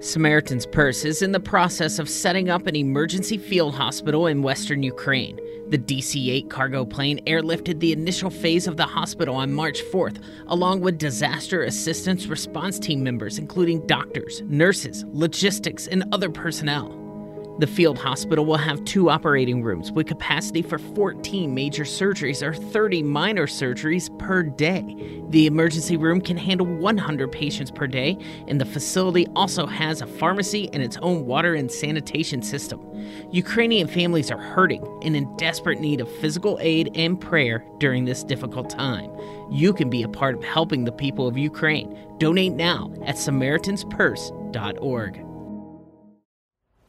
Samaritan's 0.00 0.66
Purse 0.66 1.06
is 1.06 1.22
in 1.22 1.32
the 1.32 1.40
process 1.40 1.98
of 1.98 2.08
setting 2.08 2.50
up 2.50 2.66
an 2.66 2.76
emergency 2.76 3.38
field 3.38 3.74
hospital 3.74 4.26
in 4.26 4.42
western 4.42 4.82
Ukraine. 4.82 5.40
The 5.68 5.78
DC 5.78 6.28
8 6.28 6.50
cargo 6.50 6.84
plane 6.84 7.18
airlifted 7.26 7.80
the 7.80 7.92
initial 7.92 8.28
phase 8.28 8.66
of 8.66 8.76
the 8.76 8.84
hospital 8.84 9.34
on 9.34 9.54
March 9.54 9.82
4th, 9.90 10.22
along 10.48 10.80
with 10.80 10.98
disaster 10.98 11.62
assistance 11.62 12.26
response 12.26 12.78
team 12.78 13.02
members, 13.02 13.38
including 13.38 13.86
doctors, 13.86 14.42
nurses, 14.42 15.04
logistics, 15.08 15.86
and 15.86 16.04
other 16.12 16.28
personnel. 16.28 17.05
The 17.58 17.66
field 17.66 17.98
hospital 17.98 18.44
will 18.44 18.58
have 18.58 18.84
two 18.84 19.08
operating 19.08 19.62
rooms 19.62 19.90
with 19.90 20.06
capacity 20.06 20.60
for 20.60 20.78
14 20.78 21.54
major 21.54 21.84
surgeries 21.84 22.42
or 22.42 22.52
30 22.52 23.02
minor 23.02 23.46
surgeries 23.46 24.10
per 24.18 24.42
day. 24.42 25.22
The 25.30 25.46
emergency 25.46 25.96
room 25.96 26.20
can 26.20 26.36
handle 26.36 26.66
100 26.66 27.32
patients 27.32 27.70
per 27.70 27.86
day, 27.86 28.18
and 28.46 28.60
the 28.60 28.66
facility 28.66 29.26
also 29.34 29.64
has 29.64 30.02
a 30.02 30.06
pharmacy 30.06 30.68
and 30.74 30.82
its 30.82 30.98
own 30.98 31.24
water 31.24 31.54
and 31.54 31.72
sanitation 31.72 32.42
system. 32.42 32.82
Ukrainian 33.30 33.88
families 33.88 34.30
are 34.30 34.36
hurting 34.36 34.86
and 35.02 35.16
in 35.16 35.34
desperate 35.36 35.80
need 35.80 36.02
of 36.02 36.14
physical 36.16 36.58
aid 36.60 36.90
and 36.94 37.18
prayer 37.18 37.64
during 37.78 38.04
this 38.04 38.22
difficult 38.22 38.68
time. 38.68 39.10
You 39.50 39.72
can 39.72 39.88
be 39.88 40.02
a 40.02 40.08
part 40.08 40.34
of 40.34 40.44
helping 40.44 40.84
the 40.84 40.92
people 40.92 41.26
of 41.26 41.38
Ukraine. 41.38 41.98
Donate 42.18 42.52
now 42.52 42.92
at 43.06 43.16
SamaritansPurse.org. 43.16 45.25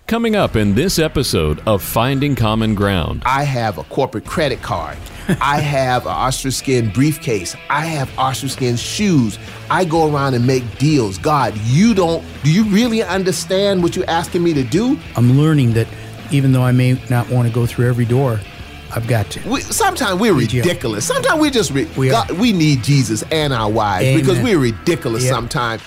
Coming 0.07 0.37
up 0.37 0.55
in 0.55 0.73
this 0.73 0.99
episode 0.99 1.61
of 1.67 1.83
Finding 1.83 2.33
Common 2.33 2.75
Ground. 2.75 3.23
I 3.25 3.43
have 3.43 3.77
a 3.77 3.83
corporate 3.83 4.23
credit 4.25 4.61
card. 4.61 4.97
I 5.41 5.59
have 5.59 6.03
an 6.05 6.13
ostrich 6.13 6.53
skin 6.53 6.89
briefcase. 6.93 7.57
I 7.69 7.81
have 7.85 8.09
ostrich 8.17 8.53
skin 8.53 8.77
shoes. 8.77 9.37
I 9.69 9.83
go 9.83 10.09
around 10.09 10.33
and 10.35 10.47
make 10.47 10.63
deals. 10.77 11.17
God, 11.17 11.57
you 11.65 11.93
don't, 11.93 12.23
do 12.45 12.53
you 12.53 12.63
really 12.73 13.03
understand 13.03 13.83
what 13.83 13.97
you're 13.97 14.09
asking 14.09 14.43
me 14.45 14.53
to 14.53 14.63
do? 14.63 14.97
I'm 15.17 15.37
learning 15.37 15.73
that 15.73 15.87
even 16.31 16.53
though 16.53 16.63
I 16.63 16.71
may 16.71 16.93
not 17.09 17.29
want 17.29 17.49
to 17.49 17.53
go 17.53 17.65
through 17.65 17.89
every 17.89 18.05
door, 18.05 18.39
I've 18.95 19.07
got 19.07 19.29
to. 19.31 19.49
We, 19.49 19.59
sometimes 19.59 20.21
we're 20.21 20.33
Need 20.33 20.53
you. 20.53 20.61
ridiculous. 20.61 21.03
Sometimes 21.05 21.41
we 21.41 21.49
just, 21.49 21.71
re- 21.71 21.89
We 21.97 22.11
are. 22.11 22.25
God, 22.25 22.31
we 22.39 22.53
need 22.53 22.81
Jesus 22.81 23.23
and 23.29 23.51
our 23.51 23.69
wives 23.69 24.05
Amen. 24.05 24.21
because 24.21 24.39
we're 24.39 24.57
ridiculous 24.57 25.25
Yeah. 25.25 25.31
sometimes. 25.31 25.81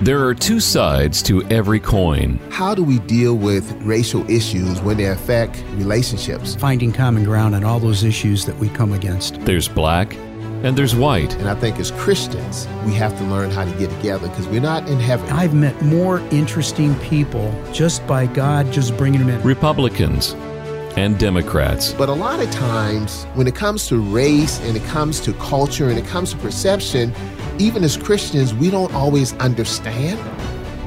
There 0.00 0.24
are 0.24 0.32
two 0.32 0.60
sides 0.60 1.24
to 1.24 1.42
every 1.48 1.80
coin. 1.80 2.38
How 2.50 2.72
do 2.72 2.84
we 2.84 3.00
deal 3.00 3.34
with 3.34 3.72
racial 3.82 4.24
issues 4.30 4.80
when 4.80 4.96
they 4.96 5.06
affect 5.06 5.64
relationships? 5.72 6.54
Finding 6.54 6.92
common 6.92 7.24
ground 7.24 7.56
on 7.56 7.64
all 7.64 7.80
those 7.80 8.04
issues 8.04 8.46
that 8.46 8.56
we 8.58 8.68
come 8.68 8.92
against. 8.92 9.40
There's 9.40 9.66
black 9.66 10.14
and 10.62 10.78
there's 10.78 10.94
white. 10.94 11.34
And 11.38 11.48
I 11.48 11.56
think 11.56 11.80
as 11.80 11.90
Christians, 11.90 12.68
we 12.86 12.94
have 12.94 13.18
to 13.18 13.24
learn 13.24 13.50
how 13.50 13.64
to 13.64 13.72
get 13.72 13.90
together 13.90 14.28
because 14.28 14.46
we're 14.46 14.60
not 14.60 14.88
in 14.88 15.00
heaven. 15.00 15.28
I've 15.30 15.54
met 15.54 15.82
more 15.82 16.20
interesting 16.30 16.94
people 17.00 17.52
just 17.72 18.06
by 18.06 18.26
God 18.26 18.72
just 18.72 18.96
bringing 18.96 19.18
them 19.18 19.30
in. 19.30 19.42
Republicans 19.42 20.36
and 20.96 21.18
Democrats. 21.18 21.92
But 21.92 22.08
a 22.08 22.14
lot 22.14 22.38
of 22.38 22.48
times, 22.52 23.24
when 23.34 23.48
it 23.48 23.56
comes 23.56 23.88
to 23.88 24.00
race 24.00 24.60
and 24.60 24.76
it 24.76 24.84
comes 24.84 25.18
to 25.20 25.32
culture 25.34 25.88
and 25.88 25.98
it 25.98 26.06
comes 26.06 26.32
to 26.32 26.38
perception, 26.38 27.12
even 27.58 27.82
as 27.82 27.96
Christians, 27.96 28.54
we 28.54 28.70
don't 28.70 28.92
always 28.94 29.32
understand. 29.34 30.18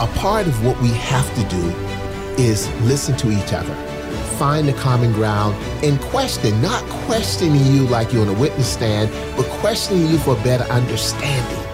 A 0.00 0.06
part 0.16 0.46
of 0.46 0.64
what 0.64 0.80
we 0.80 0.88
have 0.88 1.28
to 1.34 1.44
do 1.54 1.62
is 2.42 2.66
listen 2.84 3.14
to 3.18 3.30
each 3.30 3.52
other, 3.52 3.74
find 4.38 4.66
the 4.66 4.72
common 4.72 5.12
ground, 5.12 5.54
and 5.84 6.00
question, 6.00 6.58
not 6.62 6.82
questioning 7.04 7.62
you 7.66 7.86
like 7.88 8.10
you're 8.10 8.22
on 8.22 8.34
a 8.34 8.40
witness 8.40 8.72
stand, 8.72 9.10
but 9.36 9.44
questioning 9.60 10.06
you 10.06 10.16
for 10.16 10.36
better 10.36 10.64
understanding. 10.72 11.66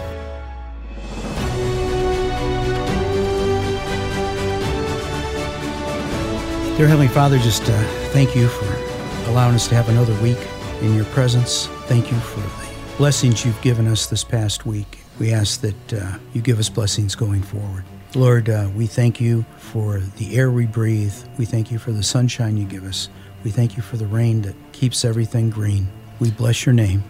Dear 6.77 6.89
Heavenly 6.89 7.07
Father, 7.07 7.39
just 7.39 7.63
uh, 7.63 7.83
thank 8.11 8.35
you 8.35 8.49
for 8.49 9.31
allowing 9.31 9.55
us 9.55 9.69
to 9.69 9.77
have 9.77 9.89
another 9.89 10.21
week 10.21 10.39
in 10.81 10.97
your 10.97 11.05
presence. 11.07 11.69
Thank 11.87 12.11
you 12.11 12.19
for 12.19 12.41
the 12.41 12.97
blessings 12.97 13.47
you've 13.47 13.63
given 13.63 13.87
us 13.87 14.07
this 14.07 14.25
past 14.25 14.67
week. 14.67 14.99
We 15.21 15.33
ask 15.33 15.61
that 15.61 15.93
uh, 15.93 16.19
you 16.33 16.43
give 16.43 16.59
us 16.59 16.69
blessings 16.69 17.15
going 17.15 17.43
forward. 17.45 17.85
Lord, 18.17 18.49
uh, 18.49 18.71
we 18.75 18.87
thank 18.87 19.21
you 19.21 19.45
for 19.59 19.99
the 20.17 20.39
air 20.39 20.51
we 20.51 20.65
breathe. 20.65 21.13
We 21.37 21.45
thank 21.45 21.71
you 21.71 21.79
for 21.79 21.93
the 21.93 22.03
sunshine 22.03 22.57
you 22.57 22.65
give 22.65 22.85
us. 22.85 23.11
We 23.45 23.51
thank 23.51 23.77
you 23.77 23.83
for 23.83 23.99
the 23.99 24.07
rain 24.07 24.41
that 24.43 24.55
keeps 24.73 25.05
everything 25.05 25.51
green. 25.51 25.89
We 26.19 26.31
bless 26.31 26.65
your 26.65 26.73
name. 26.73 27.05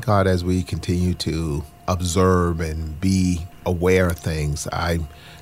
God, 0.00 0.26
as 0.26 0.44
we 0.44 0.62
continue 0.62 1.12
to 1.12 1.62
observe 1.88 2.62
and 2.62 2.98
be 2.98 3.46
aware 3.66 4.06
of 4.06 4.18
things, 4.18 4.66
I 4.72 5.00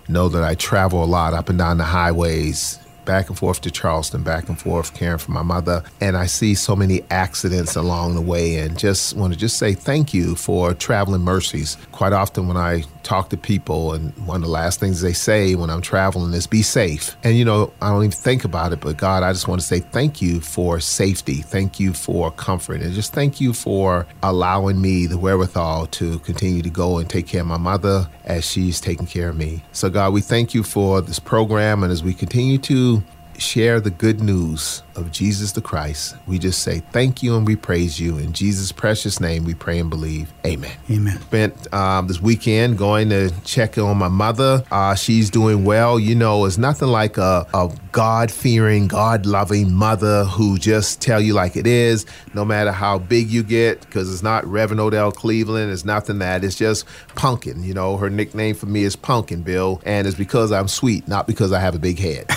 know 0.09 0.29
that 0.31 0.43
I 0.43 0.57
travel 0.57 1.05
a 1.05 1.07
lot 1.07 1.33
up 1.33 1.49
and 1.49 1.59
down 1.59 1.79
the 1.79 1.85
highways, 1.85 2.81
back 3.05 3.29
and 3.29 3.39
forth 3.39 3.61
to 3.63 3.71
Charleston, 3.71 4.23
back 4.23 4.49
and 4.49 4.61
forth 4.61 4.95
caring 4.95 5.19
for 5.19 5.33
my 5.33 5.43
mother, 5.43 5.83
and 6.01 6.17
I 6.17 6.27
see 6.27 6.55
so 6.55 6.75
many 6.75 7.03
accidents 7.11 7.77
along 7.77 8.15
the 8.15 8.21
way, 8.21 8.57
and 8.57 8.79
just 8.79 9.17
want 9.17 9.33
to 9.33 9.39
just 9.39 9.59
say 9.59 9.75
thank 9.75 10.15
you 10.15 10.35
for 10.35 10.75
traveling 10.75 11.23
mercies. 11.23 11.77
Quite 11.93 12.13
often, 12.13 12.49
when 12.49 12.57
I 12.57 12.85
talk 13.03 13.31
to 13.31 13.37
people, 13.37 13.93
and 13.93 14.13
one 14.27 14.37
of 14.37 14.43
the 14.43 14.49
last 14.49 14.81
things 14.81 15.01
they 15.01 15.13
say 15.13 15.55
when 15.55 15.71
I'm 15.71 15.83
traveling 15.83 16.33
is 16.33 16.47
"Be 16.47 16.63
safe." 16.63 17.17
And 17.25 17.37
you 17.37 17.45
know, 17.45 17.73
I 17.81 17.91
don't 17.91 18.05
even 18.05 18.11
think 18.11 18.45
about 18.45 18.73
it, 18.73 18.81
but 18.81 18.97
God, 18.97 19.23
I 19.23 19.33
just 19.33 19.49
want 19.49 19.61
to 19.61 19.67
say 19.67 19.81
thank 19.81 20.23
you 20.23 20.41
for 20.41 20.81
safety, 20.81 21.43
thank 21.43 21.79
you 21.79 21.93
for 21.93 22.31
comfort, 22.31 22.81
and 22.81 22.93
just 22.95 23.13
thank 23.13 23.41
you 23.41 23.53
for 23.53 24.07
allowing 24.23 24.81
me 24.81 25.07
the 25.07 25.19
wherewithal 25.19 25.87
to 25.87 26.19
continue 26.21 26.63
to 26.63 26.71
go 26.71 26.99
and 26.99 27.09
take 27.09 27.27
care 27.27 27.43
of 27.43 27.47
my 27.47 27.57
mother 27.57 28.09
as 28.25 28.45
she's 28.45 28.81
taking 28.81 29.07
care 29.07 29.29
of 29.29 29.37
me. 29.37 29.63
So, 29.73 29.91
God, 29.91 30.13
we 30.13 30.21
thank 30.21 30.55
you 30.55 30.63
for 30.63 31.01
this 31.01 31.19
program, 31.19 31.83
and 31.83 31.93
as 31.93 32.03
we 32.03 32.15
continue 32.15 32.59
to 32.59 32.94
share 33.39 33.81
the 33.81 33.91
good 33.91 34.21
news 34.21 34.83
of 34.97 35.13
Jesus 35.13 35.53
the 35.53 35.61
Christ, 35.61 36.17
we 36.27 36.39
just 36.39 36.63
say 36.63 36.81
thank 36.93 37.23
you 37.23 37.37
and 37.37 37.47
we 37.47 37.57
praise 37.57 37.99
you. 37.99 38.19
In 38.19 38.33
Jesus' 38.33 38.73
precious 38.73 39.21
name, 39.21 39.45
we 39.45 39.55
pray 39.55 39.79
and 39.79 39.91
believe. 39.91 40.33
Amen. 40.47 40.77
Amen. 40.91 41.21
Spent 41.21 41.73
um, 41.75 42.07
this 42.07 42.21
weekend 42.21 42.79
going 42.79 43.09
to 43.11 43.31
check 43.45 43.79
on 43.79 43.97
my 43.97 44.09
mother. 44.09 44.65
Uh, 44.71 44.95
she's 44.95 45.31
doing 45.31 45.65
well. 45.65 45.99
You 45.99 46.15
know, 46.15 46.45
it's 46.45 46.59
nothing 46.59 46.89
like 46.89 47.19
a, 47.19 47.47
a 47.55 47.71
God 47.93 48.31
fearing, 48.31 48.89
God 48.89 49.27
loving 49.27 49.73
mother 49.73 50.25
who 50.25 50.59
just 50.59 51.01
tell 51.01 51.21
you 51.21 51.35
like 51.35 51.57
it 51.57 51.67
is, 51.67 52.07
no 52.35 52.45
matter 52.45 52.73
how 52.73 52.99
big 52.99 53.31
you 53.31 53.43
get, 53.43 53.81
because 53.81 54.13
it's 54.13 54.23
not 54.23 54.45
Reverend 54.47 54.81
Odell 54.81 55.13
Cleveland. 55.13 55.73
It's 55.73 55.85
nothing 55.85 56.19
that. 56.19 56.45
It's 56.45 56.57
just 56.57 56.87
Punkin. 57.15 57.63
You 57.65 57.75
know, 57.75 57.97
her 57.97 58.11
nickname 58.11 58.55
for 58.55 58.67
me 58.67 58.85
is 58.85 58.97
Punkin 58.97 59.43
Bill, 59.43 59.81
and 59.85 60.07
it's 60.07 60.17
because 60.17 60.53
I'm 60.53 60.69
sweet, 60.69 61.07
not 61.09 61.27
because 61.27 61.53
I 61.53 61.61
have 61.61 61.75
a 61.75 61.79
big 61.79 61.99
head. 61.99 62.29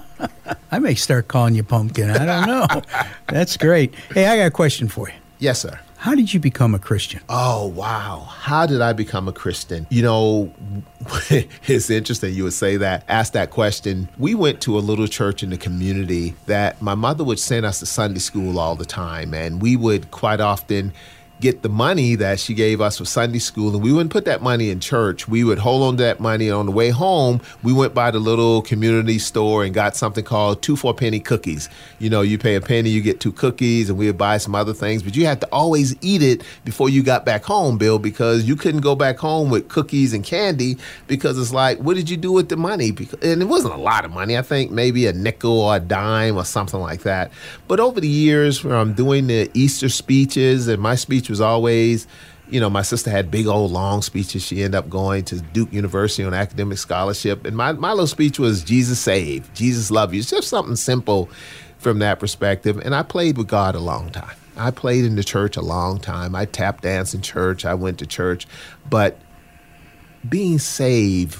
I 0.76 0.78
may 0.78 0.94
start 0.94 1.26
calling 1.26 1.54
you 1.54 1.62
Pumpkin. 1.62 2.10
I 2.10 2.26
don't 2.26 2.46
know. 2.46 2.82
That's 3.28 3.56
great. 3.56 3.94
Hey, 4.12 4.26
I 4.26 4.36
got 4.36 4.48
a 4.48 4.50
question 4.50 4.88
for 4.88 5.08
you. 5.08 5.14
yes, 5.38 5.60
sir. 5.60 5.80
How 5.96 6.14
did 6.14 6.34
you 6.34 6.38
become 6.38 6.74
a 6.74 6.78
Christian? 6.78 7.22
Oh, 7.30 7.68
wow. 7.68 8.28
How 8.28 8.66
did 8.66 8.82
I 8.82 8.92
become 8.92 9.26
a 9.26 9.32
Christian? 9.32 9.86
You 9.88 10.02
know, 10.02 10.54
it's 11.30 11.88
interesting 11.88 12.34
you 12.34 12.44
would 12.44 12.52
say 12.52 12.76
that, 12.76 13.04
ask 13.08 13.32
that 13.32 13.50
question. 13.50 14.10
We 14.18 14.34
went 14.34 14.60
to 14.60 14.76
a 14.76 14.80
little 14.80 15.06
church 15.06 15.42
in 15.42 15.48
the 15.48 15.56
community 15.56 16.34
that 16.44 16.82
my 16.82 16.94
mother 16.94 17.24
would 17.24 17.38
send 17.38 17.64
us 17.64 17.78
to 17.78 17.86
Sunday 17.86 18.18
school 18.18 18.58
all 18.58 18.76
the 18.76 18.84
time, 18.84 19.32
and 19.32 19.62
we 19.62 19.76
would 19.76 20.10
quite 20.10 20.40
often 20.42 20.92
get 21.40 21.62
the 21.62 21.68
money 21.68 22.14
that 22.14 22.40
she 22.40 22.54
gave 22.54 22.80
us 22.80 22.98
for 22.98 23.04
Sunday 23.04 23.38
school 23.38 23.74
and 23.74 23.82
we 23.82 23.92
wouldn't 23.92 24.10
put 24.10 24.24
that 24.24 24.42
money 24.42 24.70
in 24.70 24.80
church. 24.80 25.28
We 25.28 25.44
would 25.44 25.58
hold 25.58 25.82
on 25.82 25.96
to 25.98 26.02
that 26.02 26.20
money 26.20 26.48
and 26.48 26.56
on 26.56 26.66
the 26.66 26.72
way 26.72 26.90
home, 26.90 27.40
we 27.62 27.72
went 27.72 27.94
by 27.94 28.10
the 28.10 28.18
little 28.18 28.62
community 28.62 29.18
store 29.18 29.64
and 29.64 29.74
got 29.74 29.96
something 29.96 30.24
called 30.24 30.62
two 30.62 30.76
for 30.76 30.94
penny 30.94 31.20
cookies. 31.20 31.68
You 31.98 32.10
know, 32.10 32.22
you 32.22 32.38
pay 32.38 32.54
a 32.54 32.60
penny, 32.60 32.90
you 32.90 33.02
get 33.02 33.20
two 33.20 33.32
cookies 33.32 33.90
and 33.90 33.98
we 33.98 34.06
would 34.06 34.18
buy 34.18 34.38
some 34.38 34.54
other 34.54 34.72
things, 34.72 35.02
but 35.02 35.14
you 35.14 35.26
had 35.26 35.40
to 35.42 35.48
always 35.52 35.94
eat 36.00 36.22
it 36.22 36.42
before 36.64 36.88
you 36.88 37.02
got 37.02 37.24
back 37.24 37.44
home, 37.44 37.76
Bill, 37.78 37.98
because 37.98 38.44
you 38.44 38.56
couldn't 38.56 38.80
go 38.80 38.94
back 38.94 39.18
home 39.18 39.50
with 39.50 39.68
cookies 39.68 40.12
and 40.14 40.24
candy 40.24 40.78
because 41.06 41.38
it's 41.38 41.52
like, 41.52 41.78
what 41.78 41.96
did 41.96 42.08
you 42.08 42.16
do 42.16 42.32
with 42.32 42.48
the 42.48 42.56
money? 42.56 42.88
And 43.22 43.42
it 43.42 43.46
wasn't 43.46 43.74
a 43.74 43.78
lot 43.78 44.04
of 44.04 44.10
money. 44.10 44.38
I 44.38 44.42
think 44.42 44.70
maybe 44.70 45.06
a 45.06 45.12
nickel 45.12 45.60
or 45.60 45.76
a 45.76 45.80
dime 45.80 46.36
or 46.36 46.44
something 46.44 46.80
like 46.80 47.02
that. 47.02 47.30
But 47.68 47.80
over 47.80 48.00
the 48.00 48.08
years, 48.08 48.58
from 48.58 48.94
doing 48.94 49.26
the 49.26 49.50
Easter 49.54 49.88
speeches, 49.88 50.66
and 50.68 50.80
my 50.80 50.94
speech 50.94 51.25
was 51.28 51.40
always, 51.40 52.06
you 52.48 52.60
know, 52.60 52.70
my 52.70 52.82
sister 52.82 53.10
had 53.10 53.30
big 53.30 53.46
old 53.46 53.72
long 53.72 54.02
speeches. 54.02 54.44
She 54.44 54.62
ended 54.62 54.76
up 54.76 54.88
going 54.88 55.24
to 55.26 55.40
Duke 55.40 55.72
University 55.72 56.24
on 56.24 56.34
academic 56.34 56.78
scholarship. 56.78 57.44
And 57.46 57.56
my, 57.56 57.72
my 57.72 57.90
little 57.90 58.06
speech 58.06 58.38
was 58.38 58.62
Jesus 58.62 58.98
saved, 58.98 59.54
Jesus 59.54 59.90
love 59.90 60.14
you. 60.14 60.20
It's 60.20 60.30
just 60.30 60.48
something 60.48 60.76
simple 60.76 61.28
from 61.78 61.98
that 62.00 62.18
perspective. 62.18 62.78
And 62.78 62.94
I 62.94 63.02
played 63.02 63.36
with 63.36 63.48
God 63.48 63.74
a 63.74 63.80
long 63.80 64.10
time. 64.10 64.36
I 64.56 64.70
played 64.70 65.04
in 65.04 65.16
the 65.16 65.24
church 65.24 65.56
a 65.56 65.62
long 65.62 66.00
time. 66.00 66.34
I 66.34 66.46
tap 66.46 66.80
danced 66.80 67.14
in 67.14 67.20
church. 67.20 67.64
I 67.64 67.74
went 67.74 67.98
to 67.98 68.06
church. 68.06 68.46
But 68.88 69.18
being 70.26 70.58
saved 70.58 71.38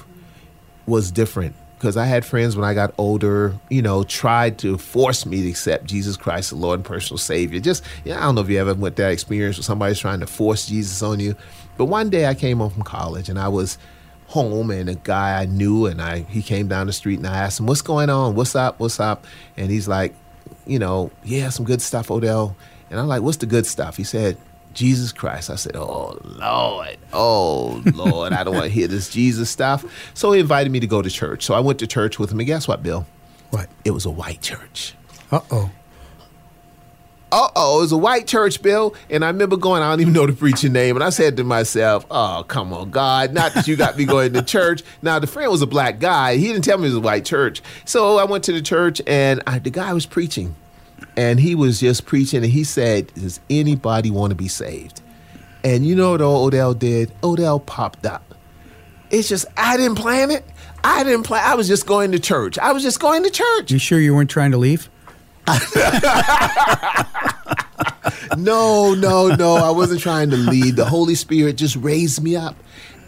was 0.86 1.10
different 1.10 1.56
because 1.78 1.96
I 1.96 2.06
had 2.06 2.24
friends 2.24 2.56
when 2.56 2.64
I 2.64 2.72
got 2.72 2.94
older, 2.96 3.54
you 3.68 3.82
know, 3.82 4.02
tried 4.02 4.58
to 4.58 4.78
force 4.78 5.26
me 5.26 5.42
to 5.42 5.48
accept 5.48 5.84
Jesus 5.84 6.16
Christ, 6.16 6.50
the 6.50 6.56
Lord 6.56 6.80
and 6.80 6.84
personal 6.84 7.18
Savior. 7.18 7.60
Just, 7.60 7.84
yeah, 8.04 8.18
I 8.18 8.22
don't 8.22 8.34
know 8.34 8.40
if 8.40 8.48
you 8.48 8.58
ever 8.58 8.74
went 8.74 8.96
that 8.96 9.12
experience 9.12 9.58
where 9.58 9.62
somebody's 9.62 9.98
trying 9.98 10.20
to 10.20 10.26
force 10.26 10.66
Jesus 10.66 11.02
on 11.02 11.20
you. 11.20 11.36
But 11.76 11.86
one 11.86 12.08
day 12.08 12.26
I 12.26 12.34
came 12.34 12.58
home 12.58 12.70
from 12.70 12.82
college 12.82 13.28
and 13.28 13.38
I 13.38 13.48
was 13.48 13.76
home 14.28 14.70
and 14.70 14.88
a 14.88 14.94
guy 14.94 15.40
I 15.40 15.44
knew 15.44 15.86
and 15.86 16.02
I 16.02 16.20
he 16.20 16.42
came 16.42 16.66
down 16.66 16.86
the 16.86 16.92
street 16.92 17.18
and 17.18 17.26
I 17.26 17.36
asked 17.36 17.60
him, 17.60 17.66
What's 17.66 17.82
going 17.82 18.08
on? 18.10 18.34
What's 18.34 18.56
up? 18.56 18.80
What's 18.80 18.98
up? 18.98 19.26
And 19.56 19.70
he's 19.70 19.86
like, 19.86 20.14
you 20.66 20.78
know, 20.78 21.10
yeah, 21.24 21.50
some 21.50 21.66
good 21.66 21.82
stuff, 21.82 22.10
Odell. 22.10 22.56
And 22.90 22.98
I'm 22.98 23.06
like, 23.06 23.22
What's 23.22 23.36
the 23.36 23.46
good 23.46 23.66
stuff? 23.66 23.98
He 23.98 24.04
said, 24.04 24.38
Jesus 24.76 25.10
Christ. 25.10 25.50
I 25.50 25.56
said, 25.56 25.74
Oh, 25.74 26.18
Lord. 26.22 26.98
Oh, 27.12 27.82
Lord. 27.94 28.32
I 28.32 28.44
don't 28.44 28.54
want 28.54 28.66
to 28.66 28.70
hear 28.70 28.86
this 28.86 29.08
Jesus 29.08 29.50
stuff. 29.50 29.84
So 30.14 30.32
he 30.32 30.40
invited 30.40 30.70
me 30.70 30.78
to 30.80 30.86
go 30.86 31.02
to 31.02 31.10
church. 31.10 31.44
So 31.44 31.54
I 31.54 31.60
went 31.60 31.78
to 31.80 31.86
church 31.86 32.18
with 32.18 32.30
him. 32.30 32.38
And 32.38 32.46
guess 32.46 32.68
what, 32.68 32.82
Bill? 32.82 33.06
What? 33.50 33.68
It 33.84 33.90
was 33.90 34.04
a 34.06 34.10
white 34.10 34.42
church. 34.42 34.94
Uh 35.32 35.40
oh. 35.50 35.70
Uh 37.32 37.48
oh, 37.56 37.78
it 37.78 37.82
was 37.82 37.92
a 37.92 37.96
white 37.96 38.26
church, 38.26 38.62
Bill. 38.62 38.94
And 39.10 39.24
I 39.24 39.28
remember 39.28 39.56
going, 39.56 39.82
I 39.82 39.90
don't 39.90 40.00
even 40.00 40.12
know 40.12 40.26
the 40.26 40.32
preacher 40.32 40.68
name. 40.68 40.94
And 40.94 41.02
I 41.02 41.08
said 41.10 41.36
to 41.38 41.44
myself, 41.44 42.06
Oh, 42.10 42.44
come 42.46 42.72
on, 42.72 42.90
God. 42.90 43.32
Not 43.32 43.54
that 43.54 43.66
you 43.66 43.76
got 43.76 43.96
me 43.96 44.04
going 44.04 44.34
to 44.34 44.42
church. 44.42 44.82
Now, 45.02 45.18
the 45.18 45.26
friend 45.26 45.50
was 45.50 45.62
a 45.62 45.66
black 45.66 45.98
guy. 45.98 46.36
He 46.36 46.48
didn't 46.48 46.64
tell 46.64 46.78
me 46.78 46.84
it 46.84 46.88
was 46.88 46.96
a 46.96 47.00
white 47.00 47.24
church. 47.24 47.62
So 47.84 48.18
I 48.18 48.24
went 48.24 48.44
to 48.44 48.52
the 48.52 48.62
church 48.62 49.00
and 49.06 49.42
I, 49.46 49.58
the 49.58 49.70
guy 49.70 49.92
was 49.92 50.06
preaching 50.06 50.54
and 51.16 51.40
he 51.40 51.54
was 51.54 51.80
just 51.80 52.06
preaching 52.06 52.42
and 52.42 52.52
he 52.52 52.64
said 52.64 53.12
does 53.14 53.40
anybody 53.48 54.10
want 54.10 54.30
to 54.30 54.34
be 54.34 54.48
saved? 54.48 55.00
And 55.64 55.86
you 55.86 55.96
know 55.96 56.12
what 56.12 56.20
odell 56.20 56.74
did? 56.74 57.12
Odell 57.24 57.60
popped 57.60 58.06
up. 58.06 58.34
It's 59.10 59.28
just 59.28 59.46
i 59.56 59.76
didn't 59.76 59.96
plan 59.96 60.30
it. 60.30 60.44
I 60.84 61.02
didn't 61.04 61.24
plan 61.24 61.42
i 61.44 61.54
was 61.54 61.68
just 61.68 61.86
going 61.86 62.12
to 62.12 62.18
church. 62.18 62.58
I 62.58 62.72
was 62.72 62.82
just 62.82 63.00
going 63.00 63.22
to 63.24 63.30
church. 63.30 63.70
You 63.70 63.78
sure 63.78 64.00
you 64.00 64.14
weren't 64.14 64.30
trying 64.30 64.52
to 64.52 64.58
leave? 64.58 64.88
no 68.36 68.94
no 68.94 69.28
no 69.28 69.54
i 69.54 69.70
wasn't 69.70 70.00
trying 70.00 70.30
to 70.30 70.36
lead. 70.36 70.76
The 70.76 70.84
holy 70.84 71.14
spirit 71.14 71.56
just 71.56 71.76
raised 71.76 72.22
me 72.22 72.34
up 72.34 72.56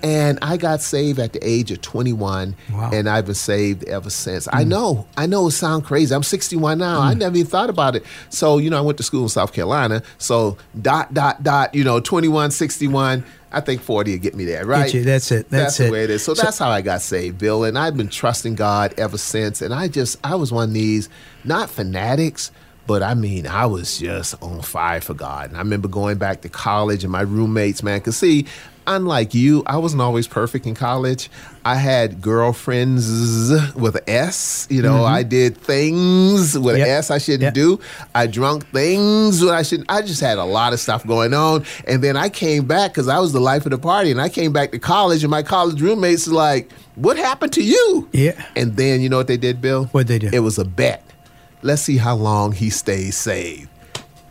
and 0.02 0.38
I 0.42 0.56
got 0.56 0.80
saved 0.80 1.18
at 1.18 1.32
the 1.32 1.46
age 1.46 1.70
of 1.70 1.80
21, 1.80 2.54
Wow. 2.72 2.90
and 2.92 3.08
I've 3.08 3.26
been 3.26 3.34
saved 3.34 3.84
ever 3.84 4.10
since. 4.10 4.48
I 4.48 4.64
mm. 4.64 4.68
know, 4.68 5.06
I 5.16 5.26
know 5.26 5.48
it 5.48 5.52
sounds 5.52 5.86
crazy. 5.86 6.14
I'm 6.14 6.22
61 6.22 6.78
now. 6.78 7.00
I 7.00 7.14
mm. 7.14 7.18
never 7.18 7.36
even 7.36 7.50
thought 7.50 7.70
about 7.70 7.96
it. 7.96 8.04
So, 8.30 8.58
you 8.58 8.70
know, 8.70 8.78
I 8.78 8.80
went 8.80 8.98
to 8.98 9.04
school 9.04 9.22
in 9.24 9.28
South 9.28 9.52
Carolina. 9.52 10.02
So, 10.18 10.56
dot, 10.80 11.14
dot, 11.14 11.42
dot, 11.42 11.74
you 11.74 11.84
know, 11.84 12.00
21, 12.00 12.50
61. 12.50 13.24
I 13.50 13.60
think 13.60 13.80
40 13.80 14.12
will 14.12 14.18
get 14.18 14.34
me 14.34 14.44
there, 14.44 14.66
right? 14.66 14.92
you. 14.92 15.04
That's 15.04 15.32
it. 15.32 15.48
That's 15.48 15.78
the 15.78 15.86
it. 15.86 15.92
way 15.92 16.04
it 16.04 16.10
is. 16.10 16.22
So, 16.22 16.34
So- 16.34 16.42
that's 16.42 16.58
how 16.58 16.70
I 16.70 16.82
got 16.82 17.00
saved, 17.00 17.38
Bill. 17.38 17.64
And 17.64 17.78
I've 17.78 17.96
been 17.96 18.08
trusting 18.08 18.56
God 18.56 18.94
ever 18.98 19.16
since. 19.16 19.62
And 19.62 19.72
I 19.72 19.88
just, 19.88 20.18
I 20.22 20.34
was 20.34 20.52
one 20.52 20.68
of 20.68 20.74
these, 20.74 21.08
not 21.44 21.70
fanatics, 21.70 22.50
but 22.88 23.02
I 23.02 23.12
mean, 23.12 23.46
I 23.46 23.66
was 23.66 23.98
just 23.98 24.42
on 24.42 24.62
fire 24.62 25.02
for 25.02 25.12
God. 25.12 25.50
And 25.50 25.56
I 25.56 25.60
remember 25.60 25.88
going 25.88 26.16
back 26.16 26.40
to 26.40 26.48
college 26.48 27.04
and 27.04 27.12
my 27.12 27.20
roommates, 27.20 27.82
man, 27.82 27.98
because 27.98 28.16
see, 28.16 28.46
unlike 28.88 29.34
you, 29.34 29.62
I 29.66 29.76
wasn't 29.76 30.02
always 30.02 30.26
perfect 30.26 30.66
in 30.66 30.74
college. 30.74 31.30
I 31.64 31.76
had 31.76 32.20
girlfriends 32.20 33.74
with 33.74 33.96
S. 34.08 34.66
You 34.70 34.82
know, 34.82 34.94
mm-hmm. 35.02 35.14
I 35.14 35.22
did 35.22 35.56
things 35.56 36.58
with 36.58 36.78
Yep. 36.78 36.88
S 36.88 37.10
I 37.10 37.18
shouldn't 37.18 37.42
Yep. 37.42 37.54
do. 37.54 37.80
I 38.14 38.26
drunk 38.26 38.66
things 38.70 39.44
I 39.44 39.62
shouldn't. 39.62 39.90
I 39.90 40.02
just 40.02 40.20
had 40.20 40.38
a 40.38 40.44
lot 40.44 40.72
of 40.72 40.80
stuff 40.80 41.06
going 41.06 41.34
on. 41.34 41.64
And 41.86 42.02
then 42.02 42.16
I 42.16 42.28
came 42.28 42.66
back 42.66 42.92
because 42.92 43.08
I 43.08 43.18
was 43.18 43.32
the 43.32 43.40
life 43.40 43.66
of 43.66 43.70
the 43.70 43.78
party. 43.78 44.10
And 44.10 44.20
I 44.20 44.28
came 44.28 44.52
back 44.52 44.72
to 44.72 44.78
college, 44.78 45.22
and 45.22 45.30
my 45.30 45.42
college 45.42 45.80
roommates 45.80 46.26
were 46.26 46.34
like, 46.34 46.72
What 46.96 47.16
happened 47.16 47.52
to 47.54 47.62
you? 47.62 48.08
Yeah. 48.12 48.42
And 48.56 48.76
then 48.76 49.00
you 49.00 49.08
know 49.08 49.18
what 49.18 49.26
they 49.28 49.36
did, 49.36 49.60
Bill? 49.60 49.84
What'd 49.86 50.08
they 50.08 50.18
do? 50.18 50.30
It 50.32 50.40
was 50.40 50.58
a 50.58 50.64
bet. 50.64 51.04
Let's 51.62 51.82
see 51.82 51.96
how 51.96 52.14
long 52.14 52.52
he 52.52 52.70
stays 52.70 53.16
saved. 53.16 53.68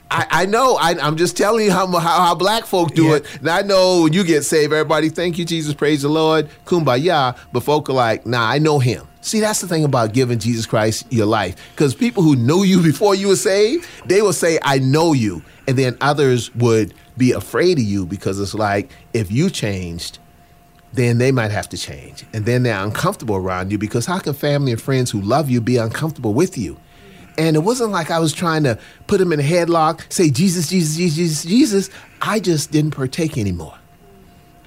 I, 0.09 0.27
I 0.31 0.45
know. 0.45 0.77
I, 0.79 0.91
I'm 1.01 1.17
just 1.17 1.35
telling 1.35 1.65
you 1.65 1.71
how, 1.71 1.87
how, 1.87 1.99
how 1.99 2.35
black 2.35 2.65
folk 2.65 2.93
do 2.93 3.07
Yeah. 3.07 3.15
it. 3.15 3.35
And 3.39 3.49
I 3.49 3.61
know 3.61 4.03
when 4.03 4.13
you 4.13 4.23
get 4.23 4.43
saved, 4.43 4.71
everybody, 4.73 5.09
thank 5.09 5.37
you, 5.37 5.45
Jesus, 5.45 5.73
praise 5.73 6.01
the 6.03 6.09
Lord, 6.09 6.49
kumbaya. 6.65 7.37
But 7.51 7.61
folk 7.61 7.89
are 7.89 7.93
like, 7.93 8.25
nah, 8.25 8.49
I 8.49 8.59
know 8.59 8.79
him. 8.79 9.07
See, 9.21 9.41
that's 9.41 9.59
the 9.59 9.67
thing 9.67 9.83
about 9.83 10.13
giving 10.13 10.39
Jesus 10.39 10.65
Christ 10.65 11.05
your 11.11 11.25
life. 11.25 11.55
Because 11.71 11.93
people 11.93 12.23
who 12.23 12.35
knew 12.37 12.63
you 12.63 12.81
before 12.91 13.15
you 13.15 13.27
were 13.27 13.35
saved, 13.35 13.85
they 14.05 14.21
will 14.21 14.33
say, 14.33 14.57
I 14.61 14.79
know 14.79 15.11
you. 15.13 15.41
And 15.67 15.77
then 15.77 15.97
others 15.99 16.53
would 16.55 16.93
be 17.17 17.33
afraid 17.33 17.77
of 17.77 17.83
you 17.83 18.05
because 18.05 18.39
it's 18.39 18.53
like, 18.53 18.89
if 19.13 19.29
you 19.31 19.49
changed, 19.49 20.19
then 20.93 21.17
they 21.17 21.31
might 21.33 21.51
have 21.51 21.67
to 21.69 21.77
change. 21.77 22.23
And 22.31 22.45
then 22.45 22.63
they're 22.63 22.81
uncomfortable 22.81 23.35
around 23.35 23.71
you 23.71 23.77
because 23.77 24.05
how 24.05 24.19
can 24.19 24.33
family 24.33 24.71
and 24.71 24.81
friends 24.81 25.11
who 25.11 25.19
love 25.19 25.49
you 25.49 25.59
be 25.59 25.75
uncomfortable 25.75 26.33
with 26.33 26.57
you? 26.57 26.77
And 27.37 27.55
it 27.55 27.59
wasn't 27.59 27.91
like 27.91 28.09
I 28.09 28.19
was 28.19 28.33
trying 28.33 28.63
to 28.63 28.79
put 29.05 29.19
them 29.19 29.31
in 29.31 29.39
a 29.39 29.43
headlock, 29.43 30.11
say, 30.11 30.29
Jesus, 30.29 30.69
Jesus, 30.69 30.97
Jesus, 30.97 31.43
Jesus. 31.43 31.89
I 32.21 32.39
just 32.39 32.71
didn't 32.71 32.91
partake 32.91 33.37
anymore. 33.37 33.77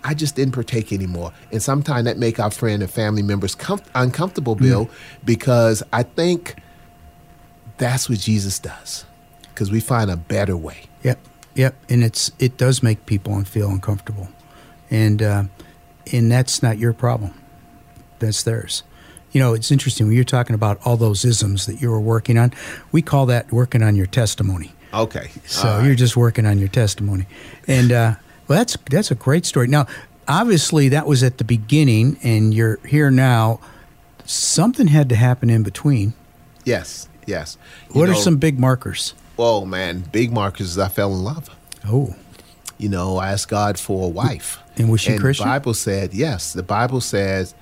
I 0.03 0.15
just 0.15 0.37
didn't 0.37 0.55
partake 0.55 0.93
anymore. 0.93 1.33
And 1.53 1.63
sometimes 1.63 2.05
that 2.05 2.17
make 2.17 2.41
our 2.41 2.51
friend 2.51 2.83
and 2.83 2.91
family 2.91 3.23
members 3.23 3.55
com- 3.55 3.83
uncomfortable, 3.95 4.55
Bill, 4.55 4.89
because 5.25 5.83
I 5.93 6.05
think 6.05 6.57
that's 7.79 8.09
what 8.09 8.19
Jesus 8.19 8.59
does. 8.59 9.05
Because 9.43 9.71
we 9.71 9.81
find 9.81 10.11
a 10.11 10.17
better 10.17 10.57
way. 10.57 10.85
Yep, 11.03 11.19
yep, 11.55 11.75
and 11.89 12.03
it's 12.03 12.31
it 12.39 12.57
does 12.57 12.83
make 12.83 13.05
people 13.05 13.43
feel 13.45 13.69
uncomfortable, 13.69 14.29
and 14.91 15.23
uh, 15.23 15.45
and 16.13 16.33
that's 16.33 16.63
not 16.63 16.79
your 16.79 16.93
problem. 16.95 17.35
That's 18.21 18.43
theirs. 18.43 18.85
You 19.33 19.41
know, 19.41 19.55
it's 19.55 19.71
interesting 19.71 20.07
when 20.07 20.17
you're 20.17 20.25
talking 20.25 20.55
about 20.55 20.81
all 20.85 20.97
those 20.97 21.25
isms 21.25 21.67
that 21.67 21.81
you 21.81 21.91
were 21.91 22.01
working 22.01 22.39
on. 22.39 22.53
We 22.93 23.03
call 23.03 23.27
that 23.27 23.53
working 23.53 23.83
on 23.83 23.97
your 23.97 24.07
testimony. 24.07 24.73
Okay. 24.93 25.31
So 25.47 25.69
right. 25.69 25.87
you're 25.87 25.95
just 25.95 26.17
working 26.17 26.47
on 26.47 26.59
your 26.59 26.69
testimony, 26.69 27.27
and 27.69 27.93
uh, 27.93 28.15
well, 28.49 28.59
that's 28.59 28.77
that's 28.91 29.11
a 29.11 29.15
great 29.15 29.47
story. 29.47 29.69
Now, 29.69 29.87
obviously, 30.27 30.89
that 30.89 31.07
was 31.07 31.23
at 31.23 31.39
the 31.39 31.45
beginning, 31.45 32.19
and 32.23 32.53
you're 32.53 32.79
here 32.87 33.11
now. 33.11 33.61
Something 34.25 34.87
had 34.87 35.09
to 35.09 35.17
happen 35.17 35.51
in 35.51 35.65
between. 35.65 36.15
Yes, 36.65 37.09
yes. 37.27 37.59
You 37.93 38.01
What 38.01 38.09
are 38.09 38.15
some 38.15 38.37
big 38.37 38.61
markers? 38.61 39.15
Oh, 39.37 39.65
man. 39.65 40.01
Big 40.13 40.33
markers 40.33 40.79
I 40.79 40.89
fell 40.89 41.13
in 41.13 41.25
love. 41.25 41.51
Oh, 41.87 42.15
you 42.79 42.89
know, 42.89 43.17
I 43.17 43.33
asked 43.33 43.49
God 43.49 43.79
for 43.79 44.07
a 44.07 44.09
wife. 44.09 44.59
And 44.77 44.91
was 44.91 45.01
she 45.01 45.13
and 45.13 45.21
Christian? 45.21 45.47
The 45.47 45.51
Bible 45.51 45.75
said, 45.75 46.15
yes. 46.15 46.53
The 46.53 46.63
Bible 46.63 47.01
says 47.01 47.55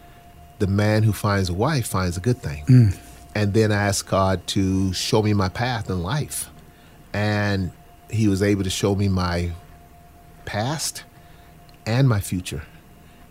the 0.59 0.67
man 0.67 1.03
who 1.03 1.13
finds 1.13 1.49
a 1.49 1.55
wife 1.55 1.87
finds 1.87 2.17
a 2.17 2.21
good 2.21 2.39
thing. 2.39 2.65
Mm. 2.67 2.99
And 3.35 3.55
then 3.55 3.71
I 3.71 3.87
asked 3.87 4.09
God 4.09 4.47
to 4.49 4.93
show 4.93 5.23
me 5.23 5.33
my 5.33 5.49
path 5.49 5.89
in 5.89 6.03
life. 6.03 6.51
And 7.13 7.71
he 8.11 8.29
was 8.29 8.43
able 8.43 8.65
to 8.65 8.71
show 8.71 8.95
me 8.95 9.09
my 9.09 9.53
past 10.45 11.05
and 11.87 12.09
my 12.09 12.21
future. 12.21 12.63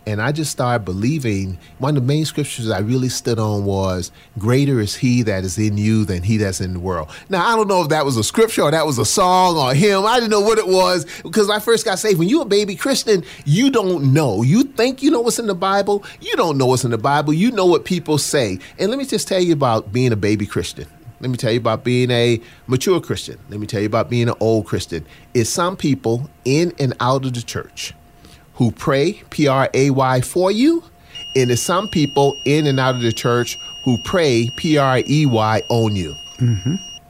And 0.08 0.22
I 0.22 0.32
just 0.32 0.54
started 0.54 0.86
believing. 0.86 1.60
One 1.80 1.98
of 1.98 2.04
the 2.04 2.08
main 2.08 2.24
scriptures 2.24 2.70
I 2.70 2.80
really 2.80 3.10
stood 3.10 3.40
on 3.40 3.66
was, 3.66 4.10
Greater 4.40 4.80
is 4.80 4.96
he 4.96 5.22
that 5.24 5.44
is 5.44 5.58
in 5.58 5.78
you 5.78 6.06
than 6.06 6.24
he 6.24 6.38
that's 6.38 6.62
in 6.62 6.76
the 6.76 6.80
world. 6.80 7.10
Now, 7.28 7.46
I 7.46 7.58
don't 7.58 7.68
know 7.68 7.82
if 7.82 7.90
that 7.90 8.06
was 8.06 8.16
a 8.16 8.24
scripture 8.24 8.62
or 8.62 8.72
that 8.72 8.86
was 8.86 8.98
a 9.00 9.06
song 9.06 9.58
or 9.58 9.74
hymn. 9.74 10.06
I 10.06 10.22
didn't 10.22 10.32
know 10.32 10.40
what 10.40 10.60
it 10.60 10.68
was 10.68 11.06
because 11.24 11.50
I 11.50 11.60
first 11.60 11.84
got 11.84 12.00
saved. 12.00 12.20
When 12.20 12.30
you're 12.30 12.44
a 12.44 12.46
baby 12.46 12.74
Christian, 12.74 13.26
you 13.44 13.70
don't 13.70 14.14
know. 14.14 14.44
You 14.44 14.64
think 14.64 15.04
you 15.04 15.12
know 15.12 15.20
what's 15.20 15.40
in 15.40 15.48
the 15.48 15.54
Bible. 15.54 16.06
You 16.22 16.38
don't 16.38 16.58
know 16.58 16.68
what's 16.68 16.86
in 16.86 16.92
the 16.92 16.98
Bible. 16.98 17.34
You 17.34 17.52
know 17.52 17.66
what 17.66 17.84
people 17.84 18.18
say. 18.18 18.60
And 18.80 18.90
let 18.90 18.98
me 18.98 19.04
just 19.04 19.28
tell 19.28 19.42
you 19.42 19.52
about 19.52 19.92
being 19.92 20.14
a 20.14 20.18
baby 20.18 20.46
Christian. 20.46 20.88
Let 21.20 21.32
me 21.32 21.36
tell 21.36 21.52
you 21.52 21.60
about 21.60 21.84
being 21.84 22.12
a 22.12 22.40
mature 22.68 23.02
Christian. 23.02 23.40
Let 23.50 23.60
me 23.60 23.68
tell 23.68 23.82
you 23.82 23.88
about 23.88 24.10
being 24.10 24.30
an 24.30 24.36
old 24.40 24.68
Christian. 24.68 25.06
It's 25.34 25.50
some 25.50 25.76
people 25.76 26.30
in 26.46 26.74
and 26.80 26.94
out 27.02 27.26
of 27.26 27.34
the 27.34 27.42
church 27.42 27.94
who 28.58 28.72
pray, 28.72 29.22
P 29.30 29.48
R 29.48 29.70
A 29.74 29.92
Y, 29.92 30.22
for 30.22 30.52
you, 30.52 30.84
and 31.36 31.50
there's 31.50 31.62
some 31.62 31.88
people 31.88 32.36
in 32.46 32.66
and 32.66 32.80
out 32.80 32.96
of 32.96 33.02
the 33.02 33.12
church 33.12 33.58
who 33.84 33.98
pray, 34.04 34.50
P 34.58 34.78
R 34.78 35.02
E 35.08 35.26
Y, 35.26 35.62
on 35.70 35.96
you. 35.96 36.14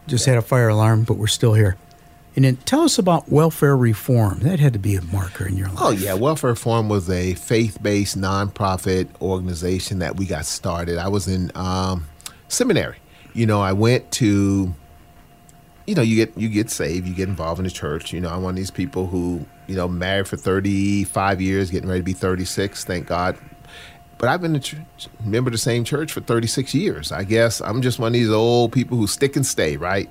just 0.08 0.25
had 0.25 0.38
a 0.38 0.42
fire 0.42 0.70
alarm, 0.70 1.04
but 1.04 1.18
we're 1.18 1.27
still 1.27 1.54
here. 1.54 1.77
And 2.36 2.46
then 2.46 2.58
tell 2.58 2.82
us 2.82 3.00
about 3.00 3.32
welfare 3.32 3.75
reform. 3.75 4.42
That 4.42 4.60
had 4.60 4.74
to 4.74 4.80
be 4.80 4.96
a 4.96 5.01
marker 5.01 5.48
in 5.48 5.58
your 5.58 5.70
life. 5.70 5.77
Oh, 5.82 5.89
yeah. 5.89 6.13
Welfare 6.13 6.51
reform 6.51 6.88
was 6.88 7.10
a 7.10 7.34
faith 7.34 7.82
based 7.82 8.16
nonprofit 8.18 9.08
organization 9.22 10.00
that 10.00 10.18
we 10.18 10.27
got 10.27 10.46
started. 10.46 11.00
I 11.00 11.08
was 11.08 11.27
in 11.27 11.51
um, 11.56 12.06
seminary. 12.48 12.98
You 13.34 13.48
know, 13.48 13.62
I 13.62 13.74
went 13.74 14.12
to, 14.13 14.74
you 15.88 15.96
know, 15.96 16.04
you 16.04 16.16
get 16.16 16.38
you 16.38 16.50
get 16.50 16.70
saved, 16.70 17.08
you 17.08 17.16
get 17.16 17.27
involved 17.27 17.60
in 17.60 17.66
the 17.66 17.72
church. 17.72 18.13
You 18.13 18.22
know, 18.22 18.30
I'm 18.30 18.44
one 18.44 18.51
of 18.51 18.58
these 18.58 18.72
people 18.72 19.08
who 19.08 19.46
you 19.67 19.75
know, 19.75 19.88
married 19.88 20.27
for 20.27 20.38
35 20.38 21.41
years, 21.41 21.69
getting 21.69 21.89
ready 21.89 22.01
to 22.01 22.05
be 22.05 22.13
36. 22.13 22.83
Thank 22.86 23.07
God. 23.07 23.38
But 24.17 24.29
I've 24.29 24.41
been 24.41 24.55
a 24.55 24.59
church, 24.59 25.07
member 25.24 25.50
of 25.50 25.51
the 25.51 25.59
same 25.59 25.83
church 25.83 26.12
for 26.12 26.21
36 26.21 26.74
years. 26.74 27.12
I 27.12 27.24
guess 27.24 27.62
I'm 27.62 27.81
just 27.81 28.00
one 28.00 28.07
of 28.07 28.13
these 28.13 28.31
old 28.31 28.71
people 28.71 28.97
who 28.97 29.05
stick 29.05 29.36
and 29.36 29.45
stay, 29.45 29.77
right? 29.77 30.09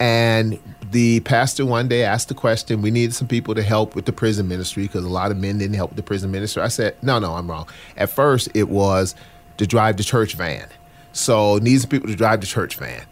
And 0.00 0.58
the 0.90 1.20
pastor 1.20 1.64
one 1.64 1.86
day 1.86 2.02
asked 2.02 2.28
the 2.28 2.34
question, 2.34 2.82
we 2.82 2.90
needed 2.90 3.14
some 3.14 3.28
people 3.28 3.54
to 3.54 3.62
help 3.62 3.94
with 3.94 4.06
the 4.06 4.12
prison 4.12 4.48
ministry 4.48 4.82
because 4.84 5.04
a 5.04 5.08
lot 5.08 5.30
of 5.30 5.36
men 5.36 5.58
didn't 5.58 5.76
help 5.76 5.94
the 5.94 6.02
prison 6.02 6.32
ministry. 6.32 6.62
I 6.62 6.68
said, 6.68 6.96
no, 7.00 7.20
no, 7.20 7.34
I'm 7.34 7.48
wrong. 7.48 7.68
At 7.96 8.10
first, 8.10 8.48
it 8.54 8.68
was 8.68 9.14
to 9.58 9.66
drive 9.66 9.98
the 9.98 10.04
church 10.04 10.34
van. 10.34 10.66
So 11.12 11.58
needs 11.58 11.86
people 11.86 12.08
to 12.08 12.16
drive 12.16 12.40
the 12.40 12.48
church 12.48 12.74
van. 12.74 13.04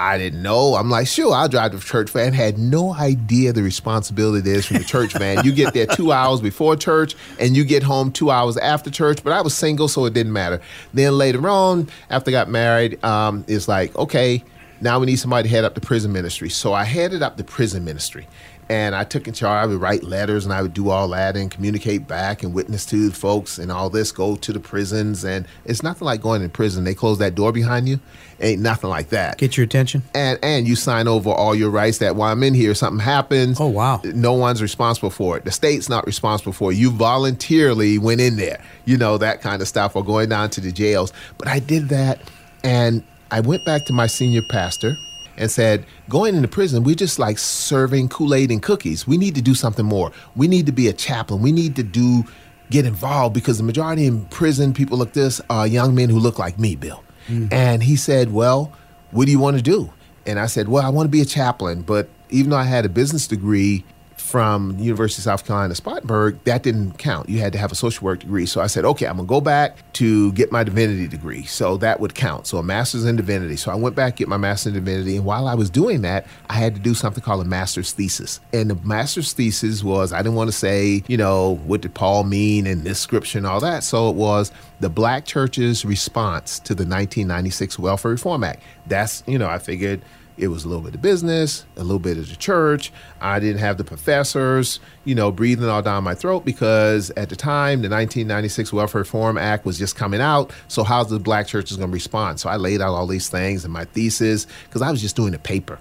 I 0.00 0.16
didn't 0.16 0.40
know. 0.40 0.76
I'm 0.76 0.88
like, 0.88 1.06
sure, 1.06 1.34
I'll 1.34 1.46
drive 1.46 1.72
the 1.72 1.78
church 1.78 2.08
van. 2.08 2.32
Had 2.32 2.56
no 2.56 2.94
idea 2.94 3.52
the 3.52 3.62
responsibility 3.62 4.50
is 4.50 4.64
from 4.64 4.78
the 4.78 4.84
church 4.84 5.12
van. 5.12 5.44
You 5.44 5.52
get 5.52 5.74
there 5.74 5.84
two 5.84 6.10
hours 6.10 6.40
before 6.40 6.74
church 6.74 7.14
and 7.38 7.54
you 7.54 7.64
get 7.66 7.82
home 7.82 8.10
two 8.10 8.30
hours 8.30 8.56
after 8.56 8.90
church. 8.90 9.22
But 9.22 9.34
I 9.34 9.42
was 9.42 9.54
single, 9.54 9.88
so 9.88 10.06
it 10.06 10.14
didn't 10.14 10.32
matter. 10.32 10.62
Then 10.94 11.18
later 11.18 11.46
on, 11.50 11.90
after 12.08 12.30
I 12.30 12.32
got 12.32 12.48
married, 12.48 13.04
um, 13.04 13.44
it's 13.46 13.68
like, 13.68 13.94
okay, 13.94 14.42
now 14.80 14.98
we 14.98 15.04
need 15.04 15.16
somebody 15.16 15.50
to 15.50 15.54
head 15.54 15.64
up 15.64 15.74
the 15.74 15.82
prison 15.82 16.12
ministry. 16.12 16.48
So 16.48 16.72
I 16.72 16.84
headed 16.84 17.20
up 17.20 17.36
the 17.36 17.44
prison 17.44 17.84
ministry 17.84 18.26
and 18.70 18.94
I 18.94 19.02
took 19.02 19.26
in 19.26 19.34
charge. 19.34 19.64
I 19.64 19.66
would 19.66 19.80
write 19.80 20.04
letters 20.04 20.44
and 20.44 20.54
I 20.54 20.62
would 20.62 20.72
do 20.72 20.90
all 20.90 21.08
that 21.08 21.36
and 21.36 21.50
communicate 21.50 22.06
back 22.06 22.44
and 22.44 22.54
witness 22.54 22.86
to 22.86 23.10
folks 23.10 23.58
and 23.58 23.72
all 23.72 23.90
this. 23.90 24.12
Go 24.12 24.36
to 24.36 24.52
the 24.52 24.60
prisons 24.60 25.24
and 25.24 25.44
it's 25.64 25.82
nothing 25.82 26.06
like 26.06 26.22
going 26.22 26.40
in 26.40 26.50
prison. 26.50 26.84
They 26.84 26.94
close 26.94 27.18
that 27.18 27.34
door 27.34 27.50
behind 27.50 27.88
you. 27.88 27.98
Ain't 28.40 28.62
nothing 28.62 28.88
like 28.88 29.08
that. 29.08 29.38
Get 29.38 29.56
your 29.56 29.64
attention. 29.64 30.04
And 30.14 30.38
and 30.40 30.68
you 30.68 30.76
sign 30.76 31.08
over 31.08 31.30
all 31.30 31.52
your 31.52 31.68
rights 31.68 31.98
that 31.98 32.14
while 32.14 32.30
I'm 32.30 32.44
in 32.44 32.54
here, 32.54 32.72
something 32.76 33.04
happens. 33.04 33.60
Oh 33.60 33.66
wow. 33.66 34.00
No 34.04 34.34
one's 34.34 34.62
responsible 34.62 35.10
for 35.10 35.36
it. 35.36 35.44
The 35.44 35.50
state's 35.50 35.88
not 35.88 36.06
responsible 36.06 36.52
for 36.52 36.70
it. 36.70 36.76
You 36.76 36.92
voluntarily 36.92 37.98
went 37.98 38.20
in 38.20 38.36
there. 38.36 38.62
You 38.84 38.96
know 38.96 39.18
that 39.18 39.40
kind 39.40 39.60
of 39.60 39.66
stuff, 39.68 39.96
or 39.96 40.04
going 40.04 40.28
down 40.28 40.48
to 40.50 40.60
the 40.60 40.70
jails. 40.70 41.12
But 41.38 41.48
I 41.48 41.58
did 41.58 41.88
that, 41.88 42.20
and 42.62 43.02
I 43.30 43.40
went 43.40 43.64
back 43.66 43.84
to 43.86 43.92
my 43.92 44.06
senior 44.06 44.42
pastor 44.42 44.96
and 45.40 45.50
said, 45.50 45.86
going 46.08 46.36
into 46.36 46.46
prison, 46.46 46.84
we're 46.84 46.94
just 46.94 47.18
like 47.18 47.38
serving 47.38 48.10
Kool 48.10 48.34
Aid 48.34 48.50
and 48.50 48.62
cookies. 48.62 49.06
We 49.06 49.16
need 49.16 49.34
to 49.36 49.42
do 49.42 49.54
something 49.54 49.86
more. 49.86 50.12
We 50.36 50.46
need 50.46 50.66
to 50.66 50.72
be 50.72 50.86
a 50.86 50.92
chaplain. 50.92 51.40
We 51.40 51.50
need 51.50 51.76
to 51.76 51.82
do 51.82 52.24
get 52.68 52.84
involved 52.84 53.34
because 53.34 53.56
the 53.56 53.64
majority 53.64 54.06
in 54.06 54.26
prison 54.26 54.74
people 54.74 54.98
like 54.98 55.14
this 55.14 55.40
are 55.48 55.66
young 55.66 55.94
men 55.94 56.10
who 56.10 56.18
look 56.18 56.38
like 56.38 56.58
me, 56.58 56.76
Bill. 56.76 57.02
Mm. 57.26 57.52
And 57.52 57.82
he 57.82 57.96
said, 57.96 58.32
well, 58.32 58.72
what 59.12 59.24
do 59.24 59.32
you 59.32 59.38
want 59.38 59.56
to 59.56 59.62
do? 59.62 59.90
And 60.26 60.38
I 60.38 60.46
said, 60.46 60.68
well, 60.68 60.84
I 60.84 60.90
want 60.90 61.06
to 61.06 61.10
be 61.10 61.22
a 61.22 61.24
chaplain, 61.24 61.82
but 61.82 62.10
even 62.28 62.50
though 62.50 62.58
I 62.58 62.64
had 62.64 62.84
a 62.84 62.90
business 62.90 63.26
degree, 63.26 63.84
from 64.30 64.78
University 64.78 65.20
of 65.20 65.24
South 65.24 65.44
Carolina, 65.44 65.74
Spartanburg, 65.74 66.42
that 66.44 66.62
didn't 66.62 66.98
count. 66.98 67.28
You 67.28 67.40
had 67.40 67.52
to 67.52 67.58
have 67.58 67.72
a 67.72 67.74
social 67.74 68.04
work 68.04 68.20
degree. 68.20 68.46
So 68.46 68.60
I 68.60 68.68
said, 68.68 68.84
okay, 68.84 69.06
I'm 69.06 69.16
gonna 69.16 69.26
go 69.26 69.40
back 69.40 69.92
to 69.94 70.32
get 70.32 70.52
my 70.52 70.62
divinity 70.62 71.08
degree. 71.08 71.44
So 71.44 71.76
that 71.78 71.98
would 72.00 72.14
count. 72.14 72.46
So 72.46 72.58
a 72.58 72.62
master's 72.62 73.04
in 73.04 73.16
divinity. 73.16 73.56
So 73.56 73.72
I 73.72 73.74
went 73.74 73.96
back 73.96 74.16
get 74.16 74.28
my 74.28 74.36
master's 74.36 74.74
in 74.74 74.84
divinity, 74.84 75.16
and 75.16 75.24
while 75.24 75.48
I 75.48 75.54
was 75.54 75.68
doing 75.68 76.02
that, 76.02 76.26
I 76.48 76.54
had 76.54 76.74
to 76.74 76.80
do 76.80 76.94
something 76.94 77.22
called 77.22 77.44
a 77.44 77.48
master's 77.48 77.92
thesis. 77.92 78.40
And 78.52 78.70
the 78.70 78.76
master's 78.76 79.32
thesis 79.32 79.82
was 79.82 80.12
I 80.12 80.18
didn't 80.18 80.36
want 80.36 80.48
to 80.48 80.56
say, 80.56 81.02
you 81.08 81.16
know, 81.16 81.56
what 81.64 81.80
did 81.80 81.94
Paul 81.94 82.24
mean 82.24 82.66
in 82.66 82.84
this 82.84 83.00
scripture 83.00 83.38
and 83.38 83.46
all 83.46 83.60
that. 83.60 83.82
So 83.82 84.10
it 84.10 84.16
was 84.16 84.52
the 84.78 84.88
black 84.88 85.24
church's 85.24 85.84
response 85.84 86.58
to 86.60 86.74
the 86.74 86.84
1996 86.84 87.78
Welfare 87.78 88.12
Reform 88.12 88.44
Act. 88.44 88.62
That's, 88.86 89.22
you 89.26 89.38
know, 89.38 89.48
I 89.48 89.58
figured 89.58 90.02
it 90.40 90.48
was 90.48 90.64
a 90.64 90.68
little 90.68 90.82
bit 90.82 90.94
of 90.94 91.02
business, 91.02 91.66
a 91.76 91.82
little 91.82 91.98
bit 91.98 92.16
of 92.16 92.28
the 92.30 92.36
church. 92.36 92.90
I 93.20 93.38
didn't 93.40 93.60
have 93.60 93.76
the 93.76 93.84
professors, 93.84 94.80
you 95.04 95.14
know, 95.14 95.30
breathing 95.30 95.68
all 95.68 95.82
down 95.82 96.02
my 96.02 96.14
throat 96.14 96.46
because 96.46 97.10
at 97.10 97.28
the 97.28 97.36
time, 97.36 97.82
the 97.82 97.90
1996 97.90 98.72
Welfare 98.72 99.02
Reform 99.02 99.36
Act 99.36 99.66
was 99.66 99.78
just 99.78 99.96
coming 99.96 100.22
out. 100.22 100.50
So 100.68 100.82
how's 100.82 101.10
the 101.10 101.18
black 101.18 101.46
churches 101.46 101.76
going 101.76 101.90
to 101.90 101.94
respond? 101.94 102.40
So 102.40 102.48
I 102.48 102.56
laid 102.56 102.80
out 102.80 102.94
all 102.94 103.06
these 103.06 103.28
things 103.28 103.66
in 103.66 103.70
my 103.70 103.84
thesis 103.84 104.46
because 104.64 104.80
I 104.80 104.90
was 104.90 105.02
just 105.02 105.14
doing 105.14 105.34
a 105.34 105.38
paper. 105.38 105.78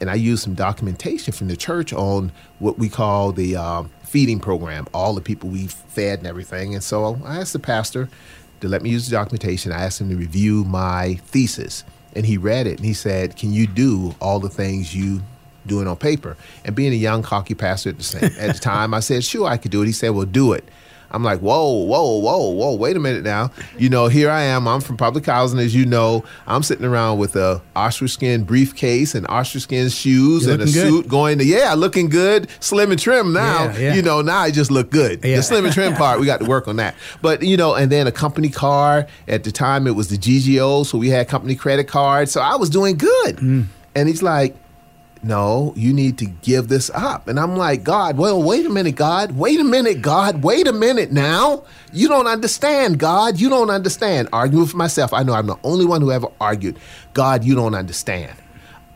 And 0.00 0.10
I 0.10 0.14
used 0.14 0.42
some 0.42 0.54
documentation 0.54 1.34
from 1.34 1.48
the 1.48 1.56
church 1.56 1.92
on 1.92 2.32
what 2.60 2.78
we 2.78 2.88
call 2.88 3.32
the 3.32 3.56
uh, 3.56 3.82
feeding 4.04 4.40
program, 4.40 4.86
all 4.94 5.12
the 5.12 5.20
people 5.20 5.50
we 5.50 5.66
fed 5.66 6.20
and 6.20 6.26
everything. 6.26 6.72
And 6.74 6.82
so 6.82 7.20
I 7.26 7.40
asked 7.40 7.52
the 7.52 7.58
pastor 7.58 8.08
to 8.60 8.68
let 8.68 8.80
me 8.80 8.88
use 8.88 9.06
the 9.06 9.16
documentation. 9.16 9.70
I 9.70 9.82
asked 9.82 10.00
him 10.00 10.08
to 10.08 10.16
review 10.16 10.64
my 10.64 11.16
thesis 11.26 11.84
and 12.14 12.26
he 12.26 12.36
read 12.36 12.66
it 12.66 12.78
and 12.78 12.86
he 12.86 12.94
said, 12.94 13.36
"Can 13.36 13.52
you 13.52 13.66
do 13.66 14.14
all 14.20 14.40
the 14.40 14.48
things 14.48 14.94
you 14.94 15.22
doing 15.66 15.86
on 15.86 15.96
paper?" 15.96 16.36
And 16.64 16.74
being 16.74 16.92
a 16.92 16.96
young 16.96 17.22
cocky 17.22 17.54
pastor 17.54 17.90
at 17.90 17.98
the 17.98 18.04
same 18.04 18.30
at 18.38 18.54
the 18.54 18.60
time, 18.60 18.94
I 18.94 19.00
said, 19.00 19.24
"Sure, 19.24 19.46
I 19.46 19.56
could 19.56 19.70
do 19.70 19.82
it." 19.82 19.86
He 19.86 19.92
said, 19.92 20.10
"Well, 20.10 20.26
do 20.26 20.52
it." 20.52 20.64
I'm 21.10 21.24
like, 21.24 21.40
whoa, 21.40 21.84
whoa, 21.84 22.18
whoa, 22.18 22.50
whoa, 22.50 22.74
wait 22.74 22.96
a 22.96 23.00
minute 23.00 23.24
now. 23.24 23.50
You 23.78 23.88
know, 23.88 24.08
here 24.08 24.30
I 24.30 24.42
am. 24.42 24.68
I'm 24.68 24.80
from 24.80 24.96
public 24.96 25.24
housing, 25.24 25.58
as 25.58 25.74
you 25.74 25.86
know. 25.86 26.24
I'm 26.46 26.62
sitting 26.62 26.84
around 26.84 27.18
with 27.18 27.34
a 27.36 27.62
ostrich 27.74 28.12
skin 28.12 28.44
briefcase 28.44 29.14
and 29.14 29.26
ostrich 29.28 29.62
skin 29.62 29.88
shoes 29.88 30.44
You're 30.44 30.54
and 30.54 30.62
a 30.62 30.66
good. 30.66 30.74
suit 30.74 31.08
going 31.08 31.38
to, 31.38 31.44
yeah, 31.44 31.74
looking 31.74 32.08
good, 32.08 32.48
slim 32.60 32.90
and 32.90 33.00
trim 33.00 33.32
now. 33.32 33.64
Yeah, 33.64 33.78
yeah. 33.78 33.94
You 33.94 34.02
know, 34.02 34.20
now 34.20 34.38
I 34.40 34.50
just 34.50 34.70
look 34.70 34.90
good. 34.90 35.24
Yeah. 35.24 35.36
The 35.36 35.42
slim 35.42 35.64
and 35.64 35.72
trim 35.72 35.94
part, 35.94 36.20
we 36.20 36.26
got 36.26 36.40
to 36.40 36.46
work 36.46 36.68
on 36.68 36.76
that. 36.76 36.94
But, 37.22 37.42
you 37.42 37.56
know, 37.56 37.74
and 37.74 37.90
then 37.90 38.06
a 38.06 38.12
company 38.12 38.50
car. 38.50 39.06
At 39.26 39.44
the 39.44 39.52
time, 39.52 39.86
it 39.86 39.92
was 39.92 40.08
the 40.08 40.16
GGO, 40.18 40.84
so 40.84 40.98
we 40.98 41.08
had 41.08 41.28
company 41.28 41.54
credit 41.54 41.88
cards. 41.88 42.32
So 42.32 42.40
I 42.40 42.56
was 42.56 42.68
doing 42.68 42.96
good. 42.96 43.36
Mm. 43.36 43.66
And 43.94 44.08
he's 44.08 44.22
like, 44.22 44.56
no, 45.22 45.72
you 45.76 45.92
need 45.92 46.18
to 46.18 46.26
give 46.26 46.68
this 46.68 46.90
up. 46.90 47.28
And 47.28 47.38
I'm 47.38 47.56
like, 47.56 47.84
God, 47.84 48.16
well, 48.16 48.42
wait 48.42 48.66
a 48.66 48.68
minute, 48.68 48.96
God. 48.96 49.32
Wait 49.32 49.60
a 49.60 49.64
minute, 49.64 50.02
God. 50.02 50.42
Wait 50.42 50.66
a 50.66 50.72
minute 50.72 51.12
now. 51.12 51.64
You 51.92 52.08
don't 52.08 52.26
understand, 52.26 52.98
God. 52.98 53.40
You 53.40 53.48
don't 53.48 53.70
understand. 53.70 54.28
Arguing 54.32 54.64
with 54.64 54.74
myself. 54.74 55.12
I 55.12 55.22
know 55.22 55.32
I'm 55.34 55.46
the 55.46 55.58
only 55.64 55.84
one 55.84 56.00
who 56.00 56.12
ever 56.12 56.28
argued. 56.40 56.78
God, 57.14 57.44
you 57.44 57.54
don't 57.54 57.74
understand. 57.74 58.32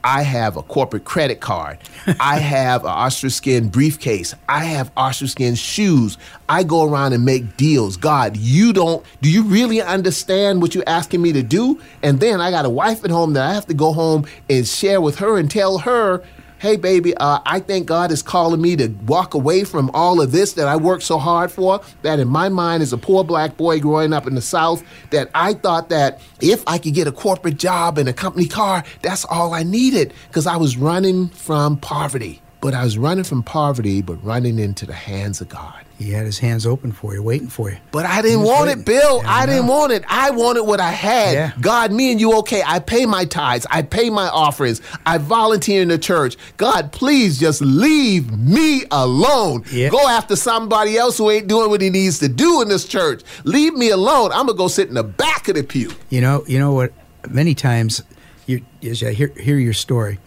I 0.05 0.23
have 0.23 0.57
a 0.57 0.63
corporate 0.63 1.05
credit 1.05 1.41
card. 1.41 1.79
I 2.19 2.39
have 2.41 2.83
an 2.83 2.91
ostrich 2.91 3.35
skin 3.35 3.69
briefcase. 3.69 4.35
I 4.49 4.65
have 4.65 4.91
ostrich 4.97 5.31
skin 5.31 5.55
shoes. 5.55 6.19
I 6.49 6.65
go 6.65 6.89
around 6.89 7.13
and 7.13 7.25
make 7.25 7.57
deals. 7.57 7.97
God, 7.97 8.37
you 8.37 8.73
don't, 8.73 9.05
do 9.21 9.31
you 9.31 9.43
really 9.45 9.81
understand 9.81 10.61
what 10.61 10.75
you're 10.75 10.89
asking 10.89 11.23
me 11.23 11.33
to 11.33 11.43
do? 11.43 11.81
And 12.03 12.21
then 12.21 12.41
I 12.41 12.51
got 12.51 12.65
a 12.65 12.71
wife 12.71 13.05
at 13.05 13.11
home 13.11 13.35
that 13.35 13.49
I 13.49 13.55
have 13.55 13.67
to 13.67 13.75
go 13.75 13.93
home 13.93 14.27
and 14.51 14.67
share 14.67 15.01
with 15.01 15.19
her 15.19 15.39
and 15.39 15.51
tell 15.51 15.79
her, 15.79 16.23
hey, 16.63 16.77
baby, 16.77 17.13
uh, 17.17 17.41
I 17.45 17.59
think 17.59 17.89
God 17.89 18.13
is 18.13 18.23
calling 18.23 18.63
me 18.63 18.77
to 18.77 18.87
walk 19.05 19.35
away 19.35 19.65
from 19.65 19.91
all 19.95 20.21
of 20.21 20.31
this 20.31 20.53
that 20.53 20.69
I 20.69 20.77
worked 20.77 21.03
so 21.03 21.19
hard 21.19 21.51
for. 21.51 21.81
That 22.03 22.21
in 22.21 22.29
my 22.29 22.49
mind, 22.49 22.85
as 22.85 22.93
a 22.93 22.99
poor 22.99 23.25
black 23.25 23.57
boy 23.57 23.81
growing 23.81 24.13
up 24.13 24.29
in 24.29 24.37
the 24.37 24.41
South, 24.41 24.85
that 25.11 25.29
I 25.35 25.55
thought 25.55 25.89
that 25.89 26.21
if 26.41 26.63
I 26.69 26.79
could 26.79 26.95
get 26.95 27.09
a 27.09 27.13
corporate 27.13 27.57
job 27.57 27.99
and 27.99 28.09
a 28.09 28.13
company 28.13 28.47
car, 28.47 28.85
that's 29.03 29.25
all 29.25 29.53
I 29.53 29.65
needed 29.65 30.15
because 30.29 30.47
I 30.47 30.57
was 30.57 30.77
running 30.77 31.31
from 31.31 31.79
poverty. 31.79 32.41
But 32.63 32.75
I 32.75 32.85
was 32.85 32.97
running 32.97 33.25
from 33.25 33.43
poverty, 33.43 34.03
but 34.03 34.25
running 34.25 34.61
into 34.61 34.87
the 34.87 34.93
hands 34.93 35.41
of 35.41 35.49
God. 35.49 35.85
He 35.99 36.13
had 36.13 36.27
his 36.27 36.39
hands 36.39 36.65
open 36.65 36.93
for 36.93 37.13
you, 37.13 37.23
waiting 37.23 37.49
for 37.49 37.71
you. 37.71 37.77
But 37.91 38.07
I 38.07 38.23
didn't 38.23 38.43
want 38.43 38.69
waiting. 38.69 38.83
it, 38.83 38.87
Bill. 38.87 39.19
Yeah, 39.19 39.31
I 39.31 39.43
I 39.43 39.47
didn't 39.47 39.67
want 39.67 39.93
it. 39.93 40.05
I 40.09 40.31
wanted 40.31 40.63
what 40.63 40.81
I 40.81 40.91
had. 40.91 41.35
Yeah. 41.35 41.53
God, 41.61 41.93
me 41.93 42.13
and 42.13 42.21
you, 42.21 42.39
okay. 42.39 42.63
I 42.65 42.79
pay 42.79 43.05
my 43.05 43.25
tithes. 43.25 43.67
I 43.69 43.83
pay 43.83 44.11
my 44.11 44.29
offerings. 44.29 44.81
I 45.05 45.19
volunteer 45.19 45.83
in 45.83 45.89
the 45.89 45.99
church. 45.99 46.37
God, 46.57 46.93
please 46.93 47.39
just 47.39 47.61
leave 47.61 48.37
me 48.37 48.85
alone. 48.93 49.65
Yeah. 49.73 49.91
Go 49.91 50.09
after 50.09 50.37
somebody 50.37 50.97
else 50.97 51.19
who 51.19 51.31
ain't 51.31 51.49
doing 51.49 51.69
what 51.69 51.81
he 51.81 51.91
needs 51.91 52.21
to 52.21 52.29
do 52.29 52.63
in 52.63 52.69
this 52.69 52.87
church. 52.87 53.23
Leave 53.43 53.75
me 53.75 53.91
alone. 53.91 54.31
I'm 54.33 54.47
gonna 54.47 54.59
go 54.59 54.69
sit 54.69 54.89
in 54.89 54.95
the 54.95 55.05
back 55.05 55.49
of 55.49 55.57
the 55.57 55.65
pew. 55.65 55.93
You 56.11 56.21
know, 56.21 56.45
you 56.47 56.59
know 56.61 56.73
what? 56.73 56.93
Many 57.29 57.55
times, 57.55 58.03
you 58.47 58.65
as 58.83 59.03
I 59.03 59.13
hear 59.13 59.29
hear 59.37 59.59
your 59.59 59.73
story, 59.73 60.19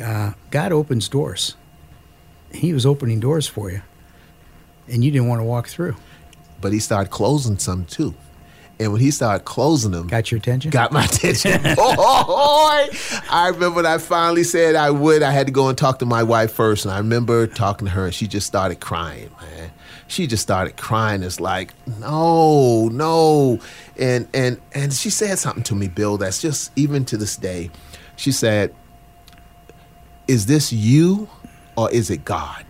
uh, 0.00 0.32
God 0.50 0.72
opens 0.72 1.08
doors. 1.08 1.56
He 2.54 2.72
was 2.72 2.86
opening 2.86 3.20
doors 3.20 3.46
for 3.46 3.70
you, 3.70 3.82
and 4.88 5.04
you 5.04 5.10
didn't 5.10 5.28
want 5.28 5.40
to 5.40 5.44
walk 5.44 5.68
through. 5.68 5.96
But 6.60 6.72
he 6.72 6.78
started 6.78 7.10
closing 7.10 7.58
some 7.58 7.84
too. 7.84 8.14
And 8.80 8.90
when 8.90 9.00
he 9.00 9.10
started 9.12 9.44
closing 9.44 9.92
them, 9.92 10.08
Got 10.08 10.30
your 10.32 10.38
attention? 10.38 10.70
got 10.72 10.90
my 10.90 11.04
attention. 11.04 11.62
Boy, 11.62 11.76
I 11.76 13.50
remember 13.52 13.76
when 13.76 13.86
I 13.86 13.98
finally 13.98 14.42
said 14.42 14.74
I 14.74 14.90
would. 14.90 15.22
I 15.22 15.30
had 15.30 15.46
to 15.46 15.52
go 15.52 15.68
and 15.68 15.78
talk 15.78 16.00
to 16.00 16.06
my 16.06 16.22
wife 16.24 16.52
first, 16.52 16.84
and 16.84 16.92
I 16.92 16.98
remember 16.98 17.46
talking 17.46 17.86
to 17.86 17.92
her, 17.92 18.06
and 18.06 18.14
she 18.14 18.26
just 18.26 18.46
started 18.46 18.80
crying, 18.80 19.30
man. 19.40 19.70
She 20.08 20.26
just 20.26 20.42
started 20.42 20.76
crying. 20.76 21.22
It's 21.22 21.38
like, 21.40 21.72
no, 22.00 22.88
no, 22.88 23.60
and 23.96 24.26
and 24.34 24.60
and 24.72 24.92
she 24.92 25.08
said 25.10 25.38
something 25.38 25.62
to 25.64 25.74
me, 25.74 25.86
Bill. 25.88 26.16
That's 26.18 26.40
just 26.42 26.72
even 26.76 27.04
to 27.06 27.16
this 27.16 27.36
day. 27.36 27.70
She 28.16 28.32
said, 28.32 28.74
"Is 30.26 30.46
this 30.46 30.72
you, 30.72 31.28
or 31.76 31.90
is 31.90 32.10
it 32.10 32.24
God?" 32.24 32.64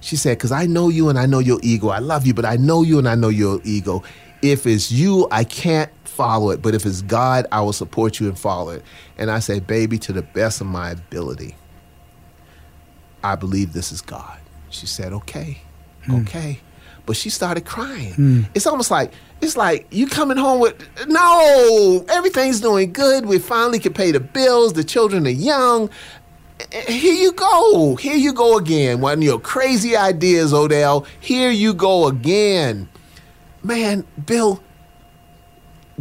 She 0.00 0.16
said, 0.16 0.38
Because 0.38 0.52
I 0.52 0.66
know 0.66 0.88
you 0.88 1.08
and 1.08 1.18
I 1.18 1.26
know 1.26 1.38
your 1.38 1.58
ego. 1.62 1.88
I 1.88 1.98
love 1.98 2.26
you, 2.26 2.34
but 2.34 2.44
I 2.44 2.56
know 2.56 2.82
you 2.82 2.98
and 2.98 3.08
I 3.08 3.14
know 3.14 3.28
your 3.28 3.60
ego. 3.64 4.02
If 4.42 4.66
it's 4.66 4.92
you, 4.92 5.26
I 5.30 5.44
can't 5.44 5.90
follow 6.04 6.50
it. 6.50 6.62
But 6.62 6.74
if 6.74 6.86
it's 6.86 7.02
God, 7.02 7.46
I 7.50 7.60
will 7.60 7.72
support 7.72 8.20
you 8.20 8.28
and 8.28 8.38
follow 8.38 8.70
it. 8.70 8.82
And 9.16 9.30
I 9.30 9.40
say, 9.40 9.60
Baby, 9.60 9.98
to 9.98 10.12
the 10.12 10.22
best 10.22 10.60
of 10.60 10.66
my 10.66 10.90
ability, 10.90 11.56
I 13.22 13.34
believe 13.34 13.72
this 13.72 13.92
is 13.92 14.00
God. 14.00 14.38
She 14.70 14.86
said, 14.86 15.12
Okay. 15.12 15.60
Hmm. 16.04 16.22
okay. 16.22 16.60
But 17.04 17.16
she 17.16 17.30
started 17.30 17.64
crying. 17.64 18.14
Hmm. 18.14 18.42
It's 18.54 18.66
almost 18.66 18.90
like 18.90 19.12
it's 19.40 19.56
like 19.56 19.86
you 19.90 20.06
coming 20.08 20.36
home 20.36 20.60
with 20.60 20.76
no, 21.06 22.04
everything's 22.08 22.60
doing 22.60 22.92
good. 22.92 23.24
We 23.24 23.38
finally 23.38 23.78
can 23.78 23.94
pay 23.94 24.10
the 24.10 24.20
bills. 24.20 24.74
The 24.74 24.84
children 24.84 25.26
are 25.26 25.30
young. 25.30 25.90
Here 26.72 27.14
you 27.14 27.32
go. 27.32 27.96
Here 27.96 28.16
you 28.16 28.32
go 28.32 28.58
again. 28.58 29.00
One 29.00 29.18
of 29.18 29.22
your 29.22 29.38
crazy 29.40 29.96
ideas, 29.96 30.52
Odell. 30.52 31.06
Here 31.20 31.50
you 31.50 31.72
go 31.72 32.08
again. 32.08 32.88
Man, 33.62 34.04
Bill, 34.26 34.62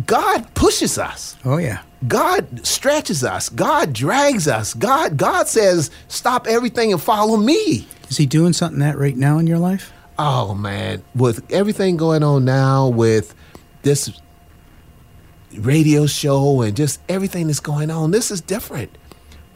God 0.05 0.53
pushes 0.53 0.97
us. 0.97 1.35
Oh 1.45 1.57
yeah. 1.57 1.81
God 2.07 2.65
stretches 2.65 3.23
us. 3.23 3.49
God 3.49 3.93
drags 3.93 4.47
us. 4.47 4.73
God 4.73 5.17
God 5.17 5.47
says, 5.47 5.89
"Stop 6.07 6.45
everything 6.47 6.91
and 6.91 7.01
follow 7.01 7.37
me." 7.37 7.87
Is 8.09 8.17
he 8.17 8.25
doing 8.25 8.53
something 8.53 8.79
that 8.79 8.97
right 8.97 9.17
now 9.17 9.39
in 9.39 9.47
your 9.47 9.57
life? 9.57 9.91
Oh 10.19 10.53
man, 10.53 11.03
with 11.15 11.43
everything 11.51 11.97
going 11.97 12.23
on 12.23 12.45
now 12.45 12.87
with 12.87 13.33
this 13.81 14.11
radio 15.53 16.05
show 16.05 16.61
and 16.61 16.75
just 16.75 16.99
everything 17.09 17.47
that's 17.47 17.59
going 17.59 17.89
on, 17.89 18.11
this 18.11 18.29
is 18.29 18.41
different. 18.41 18.95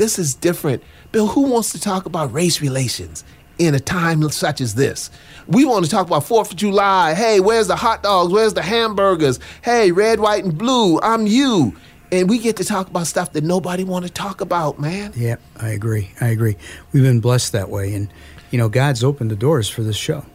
This 0.01 0.17
is 0.17 0.33
different. 0.33 0.81
Bill, 1.11 1.27
who 1.27 1.41
wants 1.41 1.73
to 1.73 1.79
talk 1.79 2.07
about 2.07 2.33
race 2.33 2.59
relations 2.59 3.23
in 3.59 3.75
a 3.75 3.79
time 3.79 4.27
such 4.31 4.59
as 4.59 4.73
this? 4.73 5.11
We 5.47 5.63
want 5.63 5.85
to 5.85 5.91
talk 5.91 6.07
about 6.07 6.23
4th 6.23 6.49
of 6.49 6.55
July. 6.55 7.13
Hey, 7.13 7.39
where's 7.39 7.67
the 7.67 7.75
hot 7.75 8.01
dogs? 8.01 8.33
Where's 8.33 8.55
the 8.55 8.63
hamburgers? 8.63 9.39
Hey, 9.63 9.91
red, 9.91 10.19
white, 10.19 10.43
and 10.43 10.57
blue. 10.57 10.99
I'm 11.01 11.27
you. 11.27 11.77
And 12.11 12.27
we 12.27 12.39
get 12.39 12.57
to 12.57 12.63
talk 12.63 12.87
about 12.87 13.05
stuff 13.05 13.33
that 13.33 13.43
nobody 13.43 13.83
want 13.83 14.07
to 14.07 14.11
talk 14.11 14.41
about, 14.41 14.79
man. 14.79 15.13
Yeah, 15.15 15.35
I 15.57 15.69
agree. 15.69 16.09
I 16.19 16.29
agree. 16.29 16.57
We've 16.91 17.03
been 17.03 17.19
blessed 17.19 17.51
that 17.51 17.69
way, 17.69 17.93
and 17.93 18.11
you 18.49 18.57
know, 18.57 18.69
God's 18.69 19.03
opened 19.03 19.29
the 19.29 19.35
doors 19.35 19.69
for 19.69 19.83
this 19.83 19.97
show. 19.97 20.25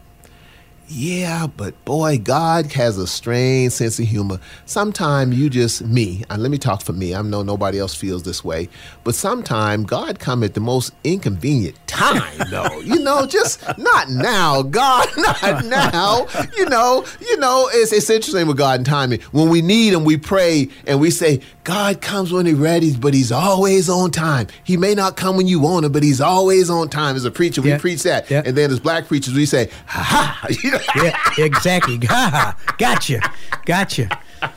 Yeah, 0.89 1.47
but 1.47 1.83
boy, 1.83 2.17
God 2.17 2.71
has 2.71 2.97
a 2.97 3.07
strange 3.07 3.73
sense 3.73 3.99
of 3.99 4.05
humor. 4.05 4.39
Sometimes 4.65 5.37
you 5.37 5.49
just 5.49 5.83
me, 5.83 6.23
and 6.29 6.41
let 6.41 6.49
me 6.49 6.57
talk 6.57 6.81
for 6.81 6.93
me. 6.93 7.13
I 7.13 7.21
know 7.23 7.43
nobody 7.43 7.77
else 7.77 7.93
feels 7.93 8.23
this 8.23 8.41
way, 8.41 8.69
but 9.03 9.13
sometimes 9.13 9.85
God 9.85 10.19
come 10.19 10.43
at 10.43 10.53
the 10.53 10.61
most 10.61 10.93
inconvenient 11.03 11.75
time, 11.87 12.37
though. 12.49 12.79
you 12.83 12.99
know, 12.99 13.25
just 13.25 13.61
not 13.77 14.09
now, 14.09 14.61
God, 14.61 15.09
not 15.17 15.65
now. 15.65 16.25
You 16.55 16.69
know, 16.69 17.05
you 17.19 17.37
know, 17.37 17.69
it's 17.73 17.91
it's 17.91 18.09
interesting 18.09 18.47
with 18.47 18.57
God 18.57 18.79
and 18.79 18.85
timing. 18.85 19.19
When 19.31 19.49
we 19.49 19.61
need 19.61 19.91
Him, 19.91 20.05
we 20.05 20.15
pray 20.15 20.69
and 20.85 21.01
we 21.01 21.11
say, 21.11 21.41
God 21.67 21.99
comes 21.99 22.31
when 22.31 22.45
He's 22.45 22.55
ready, 22.55 22.95
but 22.95 23.13
He's 23.13 23.29
always 23.29 23.89
on 23.89 24.09
time. 24.11 24.47
He 24.63 24.77
may 24.77 24.95
not 24.95 25.17
come 25.17 25.35
when 25.35 25.47
you 25.47 25.59
want 25.59 25.83
Him, 25.85 25.91
but 25.91 26.01
He's 26.01 26.21
always 26.21 26.69
on 26.69 26.87
time. 26.87 27.17
As 27.17 27.25
a 27.25 27.29
preacher, 27.29 27.61
we 27.61 27.71
Yeah. 27.71 27.77
preach 27.77 28.03
that, 28.03 28.31
Yeah. 28.31 28.41
and 28.45 28.55
then 28.55 28.71
as 28.71 28.79
black 28.79 29.05
preachers, 29.09 29.33
we 29.33 29.45
say, 29.45 29.69
ha 29.85 30.01
ha. 30.01 30.47
Yeah, 31.37 31.43
exactly. 31.45 31.97
gotcha, 32.77 33.19
gotcha. 33.65 34.07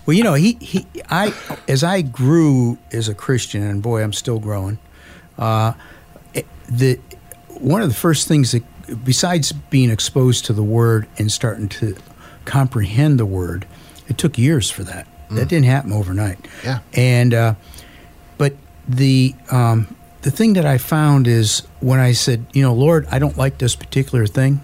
Well, 0.07 0.17
you 0.17 0.23
know, 0.23 0.35
he, 0.35 0.57
he, 0.61 0.87
I, 1.11 1.35
as 1.67 1.83
I 1.83 2.03
grew 2.03 2.79
as 2.93 3.09
a 3.09 3.15
Christian, 3.15 3.65
and 3.65 3.83
boy, 3.83 4.05
I'm 4.05 4.13
still 4.13 4.39
growing. 4.39 4.79
Uh, 5.37 5.73
the 6.69 7.01
one 7.49 7.83
of 7.83 7.89
the 7.89 7.95
first 7.97 8.29
things 8.29 8.53
that, 8.53 8.63
besides 9.05 9.51
being 9.51 9.91
exposed 9.91 10.45
to 10.45 10.53
the 10.53 10.63
Word 10.63 11.09
and 11.19 11.33
starting 11.33 11.69
to 11.71 11.97
comprehend 12.45 13.19
the 13.19 13.27
Word, 13.27 13.67
it 14.09 14.17
took 14.17 14.39
years 14.39 14.71
for 14.71 14.85
that. 14.85 15.09
That 15.31 15.49
didn't 15.49 15.67
happen 15.67 15.93
overnight. 15.93 16.39
Yeah. 16.65 16.81
And, 16.95 17.33
uh, 17.35 17.55
but 18.39 18.55
the 18.89 19.35
um, 19.51 19.95
the 20.23 20.31
thing 20.31 20.55
that 20.55 20.67
I 20.67 20.77
found 20.79 21.27
is 21.29 21.63
when 21.81 22.01
I 22.01 22.13
said, 22.13 22.45
you 22.53 22.63
know, 22.63 22.75
Lord, 22.75 23.07
I 23.11 23.19
don't 23.19 23.37
like 23.37 23.59
this 23.59 23.77
particular 23.77 24.27
thing. 24.27 24.61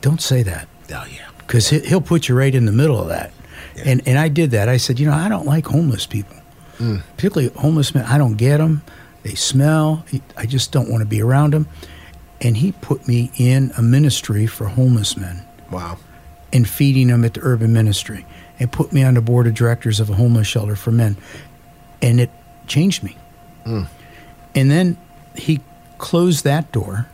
Don't 0.00 0.20
say 0.20 0.42
that 0.42 0.68
Oh 0.92 1.04
yeah. 1.10 1.28
because 1.38 1.68
he, 1.70 1.80
he'll 1.80 2.00
put 2.00 2.28
you 2.28 2.34
right 2.36 2.54
in 2.54 2.66
the 2.66 2.72
middle 2.72 3.00
of 3.00 3.08
that. 3.08 3.32
Yeah. 3.76 3.82
And 3.86 4.02
and 4.06 4.18
I 4.18 4.28
did 4.28 4.50
that. 4.52 4.68
I 4.68 4.76
said, 4.76 4.98
you 5.00 5.06
know, 5.06 5.14
I 5.14 5.28
don't 5.28 5.46
like 5.46 5.66
homeless 5.66 6.06
people, 6.06 6.36
particularly 6.78 7.52
homeless 7.56 7.94
men. 7.94 8.04
I 8.04 8.18
don't 8.18 8.36
get 8.36 8.58
them. 8.58 8.82
They 9.22 9.34
smell. 9.34 10.04
I 10.36 10.46
just 10.46 10.70
don't 10.70 10.88
want 10.90 11.00
to 11.02 11.06
be 11.06 11.20
around 11.22 11.54
them. 11.54 11.66
And 12.40 12.56
he 12.58 12.72
put 12.72 13.08
me 13.08 13.30
in 13.38 13.72
a 13.78 13.82
ministry 13.82 14.46
for 14.46 14.66
homeless 14.66 15.16
men 15.16 15.42
Wow. 15.70 15.96
and 16.52 16.68
feeding 16.68 17.08
them 17.08 17.24
at 17.24 17.34
the 17.34 17.40
urban 17.42 17.72
ministry, 17.72 18.26
and 18.58 18.70
put 18.72 18.92
me 18.92 19.02
on 19.02 19.14
the 19.14 19.20
board 19.20 19.46
of 19.46 19.54
directors 19.54 20.00
of 20.00 20.10
a 20.10 20.14
homeless 20.14 20.46
shelter 20.46 20.76
for 20.76 20.90
men, 20.92 21.16
and 22.02 22.20
it 22.20 22.30
changed 22.66 23.02
me. 23.02 23.16
And 24.54 24.70
then 24.70 24.96
he 25.34 25.60
closed 25.98 26.44
that 26.44 26.70
door 26.72 27.08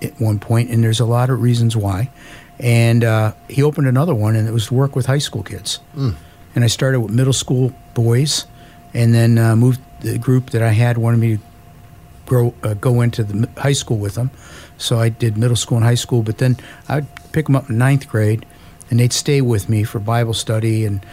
at 0.00 0.18
one 0.20 0.38
point, 0.38 0.70
and 0.70 0.82
there's 0.82 1.00
a 1.00 1.04
lot 1.04 1.30
of 1.30 1.40
reasons 1.42 1.76
why. 1.76 2.10
And 2.58 3.02
uh, 3.04 3.32
he 3.48 3.62
opened 3.62 3.88
another 3.88 4.14
one, 4.14 4.36
and 4.36 4.48
it 4.48 4.52
was 4.52 4.66
to 4.68 4.74
work 4.74 4.94
with 4.96 5.06
high 5.06 5.18
school 5.18 5.42
kids. 5.42 5.80
And 6.54 6.64
I 6.64 6.66
started 6.68 7.00
with 7.00 7.12
middle 7.12 7.32
school 7.32 7.72
boys, 7.94 8.46
and 8.94 9.14
then 9.14 9.38
uh, 9.38 9.56
moved 9.56 9.80
the 10.00 10.18
group 10.18 10.50
that 10.50 10.62
I 10.62 10.70
had 10.70 10.98
wanted 10.98 11.18
me 11.18 11.36
to 11.36 11.42
grow 12.26 12.54
uh, 12.62 12.74
go 12.74 13.00
into 13.00 13.24
the 13.24 13.48
high 13.60 13.72
school 13.72 13.98
with 13.98 14.14
them. 14.14 14.30
So 14.78 14.98
I 14.98 15.08
did 15.08 15.36
middle 15.36 15.56
school 15.56 15.76
and 15.78 15.84
high 15.84 15.94
school, 15.96 16.22
but 16.22 16.38
then 16.38 16.56
I'd 16.88 17.06
pick 17.32 17.46
them 17.46 17.56
up 17.56 17.68
in 17.70 17.78
ninth 17.78 18.08
grade, 18.08 18.44
and 18.92 19.00
they'd 19.00 19.12
stay 19.12 19.40
with 19.40 19.70
me 19.70 19.84
for 19.84 19.98
Bible 19.98 20.34
study 20.34 20.84
and 20.84 21.04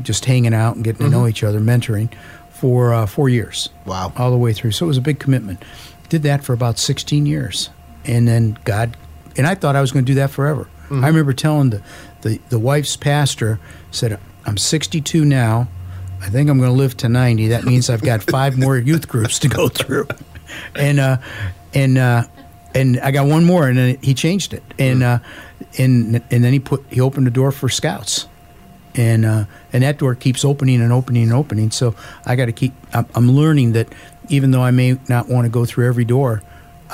just 0.00 0.24
hanging 0.24 0.54
out 0.54 0.74
and 0.74 0.82
getting 0.82 1.04
to 1.04 1.10
know 1.10 1.26
each 1.26 1.44
other, 1.44 1.60
mentoring 1.60 2.10
for 2.48 2.94
uh, 2.94 3.04
four 3.04 3.28
years. 3.28 3.68
Wow. 3.84 4.10
all 4.16 4.30
the 4.30 4.38
way 4.38 4.54
through. 4.54 4.70
So 4.70 4.86
it 4.86 4.88
was 4.88 4.96
a 4.96 5.02
big 5.02 5.18
commitment. 5.18 5.62
Did 6.08 6.22
that 6.22 6.42
for 6.42 6.54
about 6.54 6.78
16 6.78 7.26
years, 7.26 7.68
and 8.06 8.26
then 8.26 8.56
God, 8.64 8.96
and 9.36 9.46
I 9.46 9.54
thought 9.54 9.76
I 9.76 9.82
was 9.82 9.92
going 9.92 10.06
to 10.06 10.10
do 10.10 10.14
that 10.14 10.30
forever. 10.30 10.66
I 10.90 11.08
remember 11.08 11.32
telling 11.34 11.70
the, 11.70 11.82
the 12.22 12.40
the 12.48 12.60
wife's 12.60 12.96
pastor 12.96 13.58
said, 13.90 14.18
"I'm 14.46 14.56
62 14.56 15.24
now." 15.24 15.68
I 16.22 16.30
think 16.30 16.48
I'm 16.48 16.58
going 16.58 16.70
to 16.70 16.76
live 16.76 16.96
to 16.98 17.08
90. 17.10 17.48
That 17.48 17.64
means 17.64 17.90
I've 17.90 18.02
got 18.02 18.22
five 18.22 18.56
more 18.56 18.76
youth 18.90 19.08
groups 19.08 19.38
to 19.40 19.48
go 19.48 19.68
through. 19.68 20.08
And 20.74 21.00
uh, 21.00 21.18
and 21.74 21.98
uh, 21.98 22.22
and 22.76 23.00
I 23.00 23.10
got 23.10 23.26
one 23.26 23.44
more, 23.44 23.66
and 23.66 23.78
then 23.78 23.98
he 24.02 24.12
changed 24.12 24.52
it, 24.52 24.62
and 24.78 25.02
uh, 25.02 25.18
and 25.78 26.16
and 26.30 26.44
then 26.44 26.52
he 26.52 26.60
put 26.60 26.84
he 26.90 27.00
opened 27.00 27.26
the 27.26 27.30
door 27.30 27.50
for 27.50 27.70
scouts, 27.70 28.28
and 28.94 29.24
uh, 29.24 29.46
and 29.72 29.82
that 29.82 29.98
door 29.98 30.14
keeps 30.14 30.44
opening 30.44 30.82
and 30.82 30.92
opening 30.92 31.24
and 31.24 31.32
opening. 31.32 31.70
So 31.70 31.94
I 32.26 32.36
got 32.36 32.46
to 32.46 32.52
keep. 32.52 32.74
I'm, 32.92 33.06
I'm 33.14 33.30
learning 33.32 33.72
that 33.72 33.88
even 34.28 34.50
though 34.50 34.62
I 34.62 34.72
may 34.72 34.98
not 35.08 35.28
want 35.28 35.46
to 35.46 35.48
go 35.48 35.64
through 35.64 35.88
every 35.88 36.04
door, 36.04 36.42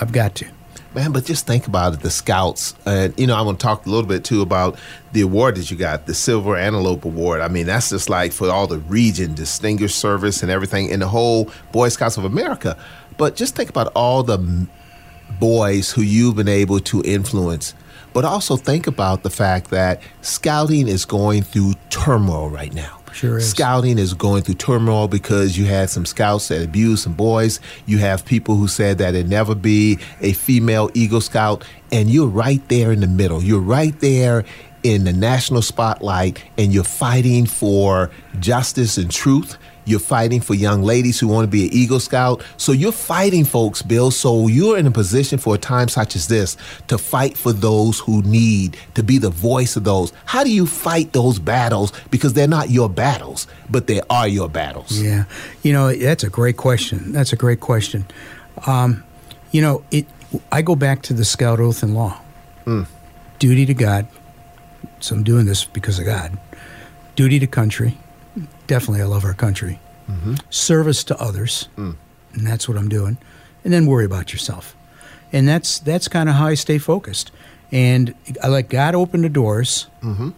I've 0.01 0.13
got 0.13 0.37
to. 0.37 0.47
Man, 0.95 1.11
but 1.11 1.25
just 1.25 1.47
think 1.47 1.67
about 1.67 1.95
it. 1.95 2.01
The 2.01 2.11
scouts, 2.11 2.75
and 2.87 3.19
you 3.19 3.27
know, 3.27 3.35
I 3.35 3.43
want 3.43 3.59
to 3.59 3.63
talk 3.63 3.85
a 3.85 3.91
little 3.91 4.09
bit 4.09 4.23
too 4.25 4.41
about 4.41 4.79
the 5.13 5.23
award 5.23 5.57
that 5.57 5.69
you 5.71 5.77
got, 5.77 6.07
the 6.07 6.15
Silver 6.15 6.57
Antelope 6.57 7.05
Award. 7.05 7.41
I 7.41 7.49
mean, 7.49 7.67
that's 7.67 7.91
just 7.91 8.09
like 8.09 8.33
for 8.33 8.49
all 8.51 8.69
the 8.69 8.79
region, 8.79 9.35
distinguished 9.35 9.99
service, 9.99 10.43
and 10.43 10.51
everything 10.51 10.91
in 10.91 11.01
the 11.01 11.09
whole 11.09 11.51
Boy 11.73 11.89
Scouts 11.89 12.19
of 12.19 12.25
America. 12.25 12.79
But 13.17 13.35
just 13.35 13.57
think 13.57 13.69
about 13.69 13.91
all 13.97 14.23
the 14.23 14.69
boys 15.39 15.91
who 15.91 16.03
you've 16.03 16.37
been 16.37 16.49
able 16.49 16.81
to 16.81 17.03
influence. 17.05 17.75
But 18.13 18.25
also 18.25 18.57
think 18.57 18.87
about 18.87 19.23
the 19.23 19.31
fact 19.31 19.71
that 19.71 20.03
scouting 20.21 20.87
is 20.87 21.05
going 21.05 21.43
through 21.43 21.75
turmoil 21.91 22.51
right 22.51 22.73
now. 22.75 22.99
Sure 23.13 23.39
is. 23.39 23.51
Scouting 23.51 23.99
is 23.99 24.15
going 24.15 24.43
through 24.43 24.55
turmoil 24.57 25.09
because 25.09 25.57
you 25.57 25.67
had 25.67 25.91
some 25.91 26.07
scouts 26.07 26.49
that 26.49 26.63
abused 26.63 27.05
some 27.05 27.15
boys. 27.15 27.61
You 27.87 27.99
have 27.99 28.25
people 28.25 28.57
who 28.57 28.69
said 28.69 28.99
that 28.99 29.15
it 29.15 29.29
never 29.29 29.55
be 29.55 29.99
a 30.21 30.33
female 30.33 30.91
Eagle 30.95 31.21
Scout, 31.21 31.65
and 31.91 32.11
you're 32.11 32.29
right 32.29 32.67
there 32.69 32.93
in 32.93 33.01
the 33.01 33.07
middle. 33.07 33.43
You're 33.43 33.61
right 33.61 33.99
there 34.01 34.45
in 34.83 35.05
the 35.05 35.13
national 35.13 35.63
spotlight, 35.63 36.43
and 36.59 36.73
you're 36.73 36.85
fighting 36.85 37.47
for 37.47 38.11
justice 38.41 38.99
and 38.99 39.11
truth. 39.11 39.57
You're 39.85 40.01
fighting 40.01 40.41
for 40.41 40.55
young 40.55 40.83
ladies 40.83 41.19
who 41.19 41.29
want 41.29 41.45
to 41.45 41.51
be 41.51 41.67
an 41.67 41.73
Eagle 41.73 42.01
Scout. 42.01 42.45
So 42.57 42.73
you're 42.73 42.93
fighting, 42.93 43.45
folks, 43.45 43.83
Bill. 43.83 44.11
So 44.11 44.47
you're 44.47 44.79
in 44.79 44.87
a 44.87 44.91
position 44.91 45.39
for 45.39 45.55
a 45.55 45.59
time 45.59 45.89
such 45.89 46.15
as 46.15 46.29
this 46.29 46.57
to 46.87 46.99
fight 46.99 47.37
for 47.37 47.53
those 47.53 47.99
who 47.99 48.23
need, 48.23 48.77
to 48.95 49.03
be 49.03 49.19
the 49.19 49.31
voice 49.31 49.77
of 49.77 49.85
those. 49.85 50.13
How 50.25 50.45
do 50.45 50.51
you 50.51 50.67
fight 50.67 51.13
those 51.13 51.39
battles? 51.39 51.93
Because 52.11 52.35
they're 52.35 52.47
not 52.47 52.71
your 52.71 52.89
battles, 52.89 53.47
but 53.69 53.87
they 53.87 54.01
are 54.09 54.29
your 54.29 54.49
battles. 54.49 55.01
Yeah, 55.01 55.25
you 55.63 55.73
know 55.73 55.93
that's 55.93 56.23
a 56.25 56.31
great 56.31 56.57
question. 56.57 57.13
That's 57.13 57.33
a 57.33 57.37
great 57.37 57.61
question. 57.61 58.07
Um, 58.67 59.03
you 59.51 59.63
know, 59.63 59.85
it. 59.91 60.07
I 60.51 60.63
go 60.63 60.77
back 60.77 61.03
to 61.03 61.13
the 61.13 61.25
Scout 61.25 61.61
Oath 61.61 61.83
and 61.83 61.95
Law. 61.95 62.21
Duty 63.39 63.67
to 63.67 63.75
God. 63.75 64.07
So 65.01 65.17
I'm 65.17 65.25
doing 65.25 65.47
this 65.47 65.65
because 65.65 65.99
of 65.99 66.05
God. 66.05 66.39
Duty 67.17 67.39
to 67.41 67.47
country. 67.47 67.99
Definitely, 68.73 69.03
I 69.03 69.07
love 69.07 69.25
our 69.25 69.35
country. 69.35 69.81
Mm-hmm. 70.11 70.35
Service 70.51 71.05
to 71.05 71.21
others, 71.21 71.69
mm. 71.77 71.95
and 72.33 72.47
that's 72.47 72.69
what 72.69 72.79
I'm 72.79 72.89
doing. 72.89 73.19
And 73.65 73.73
then 73.73 73.87
worry 73.87 74.05
about 74.05 74.33
yourself. 74.33 74.75
And 75.33 75.47
that's 75.47 75.79
that's 75.79 76.09
kind 76.09 76.29
of 76.29 76.37
how 76.37 76.47
I 76.47 76.55
stay 76.55 76.79
focused. 76.79 77.31
And 77.71 78.15
I 78.43 78.49
let 78.49 78.69
God 78.71 78.95
open 78.95 79.23
the 79.23 79.29
doors 79.29 79.89
mm-hmm. 80.03 80.31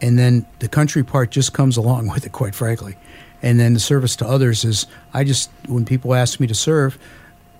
and 0.00 0.18
then 0.18 0.46
the 0.60 0.68
country 0.68 1.04
part 1.04 1.30
just 1.30 1.52
comes 1.52 1.76
along 1.76 2.08
with 2.12 2.24
it 2.24 2.32
quite 2.32 2.54
frankly 2.54 2.96
and 3.42 3.60
then 3.60 3.74
the 3.74 3.80
service 3.80 4.16
to 4.16 4.26
others 4.26 4.64
is 4.64 4.86
i 5.12 5.22
just 5.22 5.50
when 5.68 5.84
people 5.84 6.14
ask 6.14 6.40
me 6.40 6.46
to 6.46 6.54
serve 6.54 6.98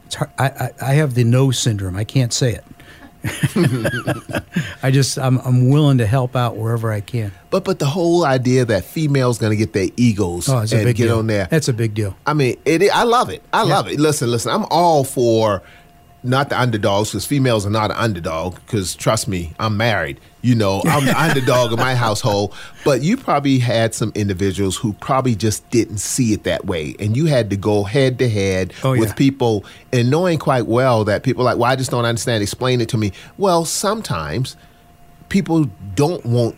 it's 0.06 0.14
hard, 0.14 0.30
I, 0.38 0.46
I, 0.46 0.70
I 0.80 0.94
have 0.94 1.14
the 1.14 1.24
no 1.24 1.50
syndrome 1.50 1.96
i 1.96 2.04
can't 2.04 2.32
say 2.32 2.54
it 2.54 2.64
I 4.82 4.90
just 4.90 5.18
I'm 5.18 5.38
I'm 5.38 5.68
willing 5.68 5.98
to 5.98 6.06
help 6.06 6.36
out 6.36 6.56
wherever 6.56 6.92
I 6.92 7.00
can. 7.00 7.32
But 7.50 7.64
but 7.64 7.78
the 7.78 7.86
whole 7.86 8.24
idea 8.24 8.64
that 8.64 8.84
females 8.84 9.38
going 9.38 9.50
to 9.50 9.56
get 9.56 9.72
their 9.72 9.88
egos 9.96 10.48
Oh, 10.48 10.58
and 10.58 10.68
get 10.70 10.96
deal. 10.96 11.18
on 11.18 11.26
there. 11.26 11.46
That's 11.50 11.68
a 11.68 11.72
big 11.72 11.94
deal. 11.94 12.16
I 12.26 12.34
mean, 12.34 12.56
it, 12.64 12.82
I 12.94 13.04
love 13.04 13.30
it. 13.30 13.42
I 13.52 13.64
Yeah. 13.64 13.74
love 13.76 13.88
it. 13.88 13.98
Listen, 14.00 14.30
listen. 14.30 14.52
I'm 14.52 14.64
all 14.70 15.04
for 15.04 15.62
not 16.26 16.48
the 16.48 16.60
underdogs 16.60 17.10
because 17.10 17.24
females 17.24 17.64
are 17.66 17.70
not 17.70 17.90
an 17.90 17.96
underdog. 17.96 18.56
Because 18.56 18.94
trust 18.94 19.28
me, 19.28 19.52
I'm 19.58 19.76
married. 19.76 20.20
You 20.42 20.54
know, 20.54 20.82
I'm 20.84 21.04
the 21.04 21.18
underdog 21.20 21.72
in 21.72 21.78
my 21.78 21.94
household. 21.94 22.54
But 22.84 23.02
you 23.02 23.16
probably 23.16 23.58
had 23.58 23.94
some 23.94 24.12
individuals 24.14 24.76
who 24.76 24.92
probably 24.94 25.34
just 25.34 25.68
didn't 25.70 25.98
see 25.98 26.32
it 26.32 26.44
that 26.44 26.66
way, 26.66 26.94
and 27.00 27.16
you 27.16 27.26
had 27.26 27.50
to 27.50 27.56
go 27.56 27.84
head 27.84 28.18
to 28.20 28.28
head 28.28 28.72
Oh, 28.84 28.90
with 28.92 29.08
yeah. 29.08 29.14
people 29.14 29.64
and 29.92 30.10
knowing 30.10 30.38
quite 30.38 30.66
well 30.66 31.04
that 31.04 31.22
people 31.22 31.42
are 31.42 31.46
like, 31.46 31.58
well, 31.58 31.70
I 31.70 31.76
just 31.76 31.90
don't 31.90 32.04
understand. 32.04 32.42
Explain 32.42 32.80
it 32.80 32.88
to 32.90 32.96
me. 32.98 33.12
Well, 33.38 33.64
sometimes 33.64 34.56
people 35.28 35.68
don't 35.94 36.24
want 36.24 36.56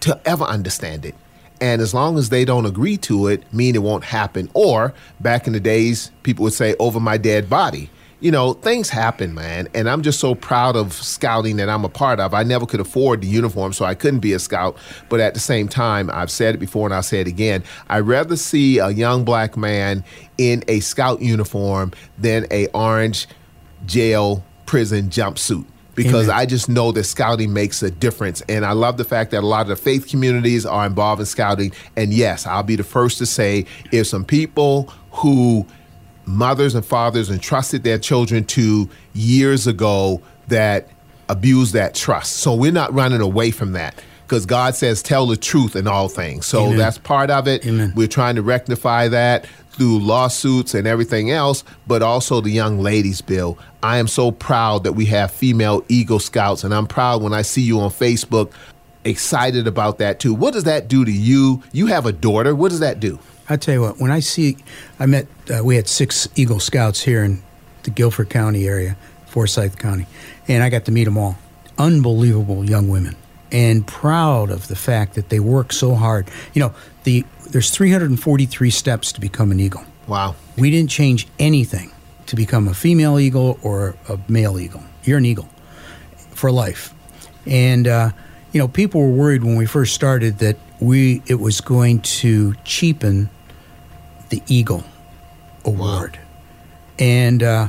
to 0.00 0.20
ever 0.24 0.44
understand 0.44 1.04
it. 1.04 1.14
And 1.60 1.80
as 1.80 1.94
long 1.94 2.18
as 2.18 2.28
they 2.28 2.44
don't 2.44 2.66
agree 2.66 2.96
to 2.98 3.28
it, 3.28 3.44
mean 3.54 3.76
it 3.76 3.82
won't 3.82 4.02
happen. 4.02 4.50
Or 4.52 4.92
back 5.20 5.46
in 5.46 5.52
the 5.52 5.60
days, 5.60 6.10
people 6.24 6.42
would 6.42 6.52
say, 6.52 6.74
over 6.80 6.98
my 6.98 7.16
dead 7.16 7.48
body. 7.48 7.88
You 8.22 8.30
know, 8.30 8.52
things 8.52 8.88
happen, 8.88 9.34
man. 9.34 9.68
And 9.74 9.90
I'm 9.90 10.02
just 10.02 10.20
so 10.20 10.36
proud 10.36 10.76
of 10.76 10.92
scouting 10.92 11.56
that 11.56 11.68
I'm 11.68 11.84
a 11.84 11.88
part 11.88 12.20
of. 12.20 12.34
I 12.34 12.44
never 12.44 12.66
could 12.66 12.78
afford 12.78 13.20
the 13.20 13.26
uniform, 13.26 13.72
so 13.72 13.84
I 13.84 13.96
couldn't 13.96 14.20
be 14.20 14.32
a 14.32 14.38
scout. 14.38 14.76
But 15.08 15.18
at 15.18 15.34
the 15.34 15.40
same 15.40 15.66
time, 15.66 16.08
I've 16.08 16.30
said 16.30 16.54
it 16.54 16.58
before 16.58 16.86
and 16.86 16.94
I'll 16.94 17.02
say 17.02 17.20
it 17.20 17.26
again. 17.26 17.64
I'd 17.88 18.06
rather 18.06 18.36
see 18.36 18.78
a 18.78 18.90
young 18.90 19.24
black 19.24 19.56
man 19.56 20.04
in 20.38 20.62
a 20.68 20.78
scout 20.78 21.20
uniform 21.20 21.90
than 22.16 22.46
a 22.52 22.68
orange 22.68 23.26
jail 23.86 24.44
prison 24.66 25.08
jumpsuit 25.08 25.66
because 25.96 26.28
Amen. 26.28 26.38
I 26.38 26.46
just 26.46 26.68
know 26.68 26.92
that 26.92 27.02
scouting 27.02 27.52
makes 27.52 27.82
a 27.82 27.90
difference. 27.90 28.40
And 28.42 28.64
I 28.64 28.70
love 28.70 28.98
the 28.98 29.04
fact 29.04 29.32
that 29.32 29.42
a 29.42 29.46
lot 29.46 29.62
of 29.62 29.68
the 29.68 29.76
faith 29.76 30.08
communities 30.08 30.64
are 30.64 30.86
involved 30.86 31.18
in 31.18 31.26
scouting. 31.26 31.72
And 31.96 32.14
yes, 32.14 32.46
I'll 32.46 32.62
be 32.62 32.76
the 32.76 32.84
first 32.84 33.18
to 33.18 33.26
say 33.26 33.66
if 33.90 34.06
some 34.06 34.24
people 34.24 34.84
who 35.10 35.66
mothers 36.26 36.74
and 36.74 36.84
fathers 36.84 37.30
entrusted 37.30 37.82
their 37.82 37.98
children 37.98 38.44
to 38.44 38.88
years 39.14 39.66
ago 39.66 40.20
that 40.48 40.88
abuse 41.28 41.72
that 41.72 41.94
trust. 41.94 42.38
So 42.38 42.54
we're 42.54 42.72
not 42.72 42.92
running 42.92 43.20
away 43.20 43.50
from 43.50 43.72
that. 43.72 43.94
Because 44.26 44.46
God 44.46 44.74
says, 44.74 45.02
tell 45.02 45.26
the 45.26 45.36
truth 45.36 45.76
in 45.76 45.86
all 45.86 46.08
things. 46.08 46.46
So 46.46 46.64
Amen. 46.64 46.78
that's 46.78 46.96
part 46.96 47.30
of 47.30 47.46
it. 47.46 47.66
Amen. 47.66 47.92
We're 47.94 48.08
trying 48.08 48.36
to 48.36 48.42
rectify 48.42 49.08
that 49.08 49.46
through 49.72 49.98
lawsuits 49.98 50.74
and 50.74 50.86
everything 50.86 51.30
else, 51.30 51.64
but 51.86 52.02
also 52.02 52.40
the 52.40 52.50
young 52.50 52.80
ladies 52.80 53.20
bill. 53.20 53.58
I 53.82 53.98
am 53.98 54.06
so 54.06 54.30
proud 54.30 54.84
that 54.84 54.92
we 54.92 55.06
have 55.06 55.30
female 55.30 55.84
Eagle 55.88 56.18
Scouts, 56.18 56.64
and 56.64 56.74
I'm 56.74 56.86
proud 56.86 57.22
when 57.22 57.34
I 57.34 57.42
see 57.42 57.62
you 57.62 57.80
on 57.80 57.90
Facebook, 57.90 58.52
excited 59.04 59.66
about 59.66 59.98
that 59.98 60.20
too. 60.20 60.32
What 60.34 60.54
does 60.54 60.64
that 60.64 60.88
do 60.88 61.04
to 61.04 61.12
you? 61.12 61.62
You 61.72 61.86
have 61.86 62.06
a 62.06 62.12
daughter. 62.12 62.54
What 62.54 62.70
does 62.70 62.80
that 62.80 63.00
do? 63.00 63.18
I 63.52 63.56
tell 63.56 63.74
you 63.74 63.82
what, 63.82 64.00
when 64.00 64.10
I 64.10 64.20
see, 64.20 64.56
I 64.98 65.04
met, 65.04 65.26
uh, 65.50 65.62
we 65.62 65.76
had 65.76 65.86
six 65.86 66.26
Eagle 66.36 66.58
Scouts 66.58 67.02
here 67.02 67.22
in 67.22 67.42
the 67.82 67.90
Guilford 67.90 68.30
County 68.30 68.66
area, 68.66 68.96
Forsyth 69.26 69.78
County, 69.78 70.06
and 70.48 70.62
I 70.62 70.70
got 70.70 70.86
to 70.86 70.92
meet 70.92 71.04
them 71.04 71.18
all. 71.18 71.36
Unbelievable 71.76 72.64
young 72.64 72.88
women, 72.88 73.14
and 73.50 73.86
proud 73.86 74.50
of 74.50 74.68
the 74.68 74.76
fact 74.76 75.14
that 75.14 75.28
they 75.28 75.38
work 75.38 75.72
so 75.72 75.94
hard. 75.94 76.28
You 76.54 76.60
know, 76.60 76.74
the 77.04 77.26
there's 77.50 77.70
343 77.70 78.70
steps 78.70 79.12
to 79.12 79.20
become 79.20 79.52
an 79.52 79.60
Eagle. 79.60 79.84
Wow. 80.06 80.34
We 80.56 80.70
didn't 80.70 80.90
change 80.90 81.28
anything 81.38 81.92
to 82.26 82.36
become 82.36 82.68
a 82.68 82.74
female 82.74 83.18
eagle 83.18 83.58
or 83.62 83.96
a 84.08 84.18
male 84.28 84.58
eagle. 84.58 84.82
You're 85.04 85.18
an 85.18 85.26
eagle 85.26 85.48
for 86.30 86.50
life. 86.50 86.94
And 87.46 87.86
uh, 87.86 88.12
you 88.52 88.60
know, 88.60 88.68
people 88.68 89.02
were 89.02 89.10
worried 89.10 89.44
when 89.44 89.56
we 89.56 89.66
first 89.66 89.94
started 89.94 90.38
that 90.38 90.56
we 90.80 91.22
it 91.26 91.34
was 91.36 91.60
going 91.60 92.00
to 92.00 92.54
cheapen 92.64 93.28
the 94.32 94.42
Eagle 94.48 94.82
Award. 95.64 96.18
And 96.98 97.42
uh, 97.42 97.68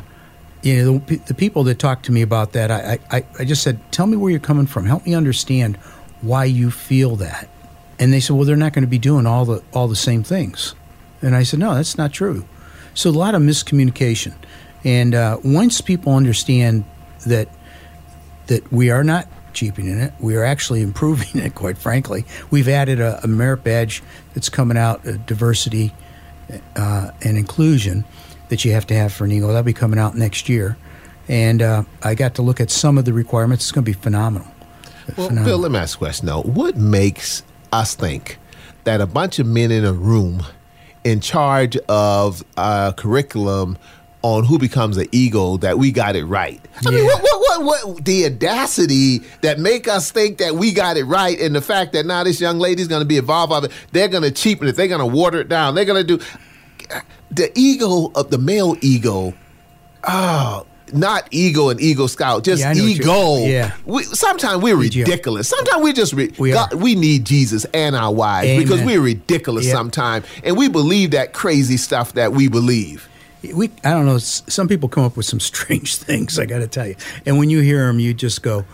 you 0.64 0.78
know, 0.78 0.98
the, 1.00 1.18
the 1.18 1.34
people 1.34 1.66
that 1.66 1.78
talked 1.78 2.06
to 2.06 2.12
me 2.12 2.22
about 2.22 2.54
that, 2.54 2.72
I, 2.72 3.00
I, 3.12 3.26
I 3.38 3.46
just 3.46 3.62
said, 3.62 3.80
"Tell 3.92 4.08
me 4.08 4.18
where 4.18 4.32
you're 4.32 4.40
coming 4.40 4.66
from. 4.66 4.86
Help 4.86 5.06
me 5.06 5.14
understand 5.14 5.76
why 6.22 6.46
you 6.46 6.72
feel 6.72 7.18
that." 7.18 7.50
And 8.00 8.14
they 8.14 8.22
said, 8.22 8.36
"Well, 8.36 8.46
they're 8.46 8.56
not 8.56 8.74
going 8.74 8.84
to 8.84 8.90
be 8.90 8.98
doing 8.98 9.28
all 9.28 9.46
the 9.46 9.62
all 9.74 9.88
the 9.88 9.96
same 9.96 10.24
things." 10.24 10.74
And 11.22 11.36
I 11.36 11.44
said, 11.44 11.60
"No, 11.60 11.76
that's 11.76 11.98
not 11.98 12.14
true." 12.14 12.48
So 12.94 13.10
a 13.10 13.12
lot 13.12 13.36
of 13.36 13.42
miscommunication. 13.42 14.34
And 14.86 15.14
uh, 15.14 15.40
once 15.44 15.82
people 15.82 16.16
understand 16.16 16.86
that 17.28 17.50
that 18.48 18.72
we 18.72 18.90
are 18.90 19.04
not 19.04 19.28
cheapening 19.52 20.00
it, 20.00 20.14
we 20.20 20.38
are 20.38 20.46
actually 20.46 20.82
improving 20.90 21.42
it. 21.42 21.56
Quite 21.56 21.78
frankly, 21.78 22.24
we've 22.52 22.70
added 22.70 23.02
a, 23.02 23.20
a 23.22 23.28
merit 23.28 23.66
badge 23.66 24.02
that's 24.34 24.48
coming 24.48 24.78
out, 24.78 25.06
uh, 25.06 25.18
diversity 25.26 25.94
uh, 26.76 27.12
and 27.22 27.38
inclusion 27.38 28.06
that 28.50 28.64
you 28.66 28.72
have 28.74 28.86
to 28.88 28.94
have 28.94 29.14
for 29.14 29.26
an 29.26 29.32
Eagle. 29.32 29.50
That'll 29.50 29.64
be 29.64 29.74
coming 29.74 30.00
out 30.00 30.16
next 30.16 30.50
year. 30.50 30.78
And 31.28 31.62
uh, 31.62 31.84
I 32.02 32.16
got 32.16 32.36
to 32.36 32.42
look 32.42 32.60
at 32.60 32.70
some 32.70 32.98
of 32.98 33.06
the 33.06 33.14
requirements. 33.14 33.66
It's 33.66 33.72
going 33.72 33.86
to 33.86 33.90
be 33.90 33.98
phenomenal. 33.98 34.48
Well, 35.18 35.28
Phenomenal. 35.28 35.46
Bill, 35.46 35.58
let 35.60 35.72
me 35.72 35.80
ask 35.80 35.98
a 35.98 36.00
question 36.00 36.28
though. 36.28 36.42
What 36.42 36.78
makes 36.78 37.44
us 37.72 37.96
think 37.96 38.38
that 38.84 39.02
a 39.02 39.06
bunch 39.06 39.40
of 39.40 39.48
men 39.48 39.72
in 39.72 39.86
a 39.86 39.94
room 39.94 40.44
in 41.04 41.20
charge 41.20 41.78
of 41.90 42.44
a 42.58 42.94
curriculum 42.96 43.78
on 44.24 44.46
who 44.46 44.58
becomes 44.58 44.98
an 44.98 45.08
eagle 45.12 45.58
that 45.60 45.78
we 45.78 45.92
got 45.92 46.16
it 46.16 46.24
right? 46.26 46.60
I 46.86 46.90
mean, 46.92 47.04
what, 47.06 47.22
what, 47.22 47.64
what, 47.64 47.88
what, 47.88 48.06
the 48.06 48.26
audacity 48.26 49.20
that 49.42 49.60
make 49.60 49.88
us 49.88 50.12
think 50.12 50.38
that 50.40 50.56
we 50.56 50.72
got 50.74 50.98
it 50.98 51.04
right 51.04 51.40
and 51.40 51.54
the 51.54 51.62
fact 51.62 51.94
that 51.94 52.06
now 52.06 52.24
this 52.24 52.40
young 52.42 52.58
lady's 52.58 52.88
going 52.88 53.02
to 53.02 53.06
be 53.06 53.18
involved 53.18 53.52
of 53.54 53.66
it, 53.66 53.72
they're 53.92 54.08
going 54.08 54.24
to 54.24 54.32
cheapen 54.32 54.68
it, 54.68 54.76
they're 54.78 54.88
going 54.88 55.00
to 55.02 55.06
water 55.06 55.42
it 55.42 55.50
down, 55.50 55.76
they're 55.76 55.86
going 55.86 56.06
to 56.08 56.18
do. 56.18 56.24
The 57.32 57.52
ego 57.56 58.12
of 58.16 58.30
the 58.30 58.38
male 58.38 58.76
ego, 58.82 59.34
oh, 60.08 60.66
not 60.94 61.28
ego 61.32 61.70
and 61.70 61.82
ego 61.82 62.06
scout, 62.08 62.44
just 62.44 62.62
Yeah, 62.62 62.70
I 62.70 62.74
know 62.74 62.84
what 62.84 62.92
you're- 62.92 63.04
ego. 63.04 63.46
yeah. 63.48 63.72
We, 63.86 64.04
sometimes 64.04 64.62
we're 64.62 64.76
ridiculous. 64.76 65.48
Sometimes 65.50 65.84
we 65.84 65.94
just 65.94 66.14
re- 66.14 66.32
We 66.38 66.52
God, 66.52 66.74
we 66.76 66.94
need 66.96 67.26
Jesus 67.26 67.66
and 67.74 67.96
our 67.96 68.14
wives 68.14 68.64
because 68.64 68.84
we're 68.84 69.02
ridiculous 69.02 69.66
Yep. 69.66 69.74
sometimes, 69.76 70.26
and 70.44 70.56
we 70.56 70.68
believe 70.70 71.12
that 71.12 71.34
crazy 71.34 71.78
stuff 71.78 72.14
that 72.14 72.32
we 72.34 72.48
believe. 72.48 73.10
We 73.52 73.72
I 73.84 73.92
don't 73.92 74.06
know. 74.06 74.18
Some 74.20 74.68
people 74.68 74.90
come 74.90 75.04
up 75.04 75.18
with 75.18 75.26
some 75.26 75.40
strange 75.52 75.98
things. 75.98 76.40
I 76.40 76.46
got 76.46 76.60
to 76.60 76.68
tell 76.68 76.88
you. 76.88 76.96
And 77.26 77.38
when 77.38 77.50
you 77.50 77.60
hear 77.60 77.88
them, 77.88 78.00
you 78.00 78.14
just 78.14 78.42
go, 78.42 78.66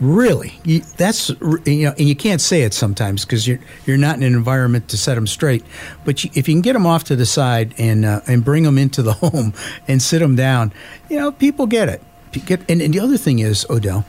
"Really? 0.00 0.54
You, 0.64 0.80
that's 0.96 1.30
you 1.64 1.84
know." 1.84 1.94
And 1.96 2.08
you 2.08 2.16
can't 2.16 2.40
say 2.40 2.62
it 2.62 2.74
sometimes 2.74 3.24
because 3.24 3.46
you're 3.46 3.60
you're 3.86 3.96
not 3.96 4.16
in 4.16 4.22
an 4.22 4.34
environment 4.34 4.88
to 4.88 4.98
set 4.98 5.14
them 5.14 5.26
straight. 5.26 5.64
But 6.04 6.24
you, 6.24 6.30
if 6.34 6.48
you 6.48 6.54
can 6.54 6.62
get 6.62 6.74
them 6.74 6.86
off 6.86 7.04
to 7.04 7.16
the 7.16 7.26
side 7.26 7.74
and 7.78 8.04
uh, 8.04 8.20
and 8.26 8.44
bring 8.44 8.64
them 8.64 8.78
into 8.78 9.02
the 9.02 9.12
home 9.14 9.54
and 9.88 10.02
sit 10.02 10.18
them 10.18 10.36
down, 10.36 10.72
you 11.08 11.18
know, 11.18 11.32
people 11.32 11.66
get 11.66 11.88
it. 11.88 12.02
Get, 12.46 12.68
and, 12.70 12.80
and 12.80 12.94
the 12.94 13.00
other 13.00 13.18
thing 13.18 13.40
is, 13.40 13.66
Odell, 13.68 14.06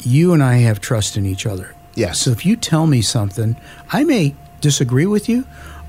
you 0.00 0.34
and 0.34 0.42
I 0.42 0.56
have 0.56 0.78
trust 0.80 1.16
in 1.16 1.24
each 1.24 1.46
other. 1.46 1.74
Yes. 1.94 2.20
So 2.20 2.30
if 2.30 2.44
you 2.44 2.56
tell 2.56 2.86
me 2.86 3.02
something, 3.02 3.56
I 3.90 4.04
may 4.04 4.34
disagree 4.60 5.06
with 5.06 5.28
you. 5.28 5.46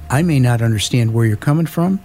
I 0.10 0.23
may 0.23 0.39
not 0.39 0.62
understand 0.62 1.13
where 1.13 1.25
you're 1.25 1.38
coming 1.38 1.65
from, 1.65 2.01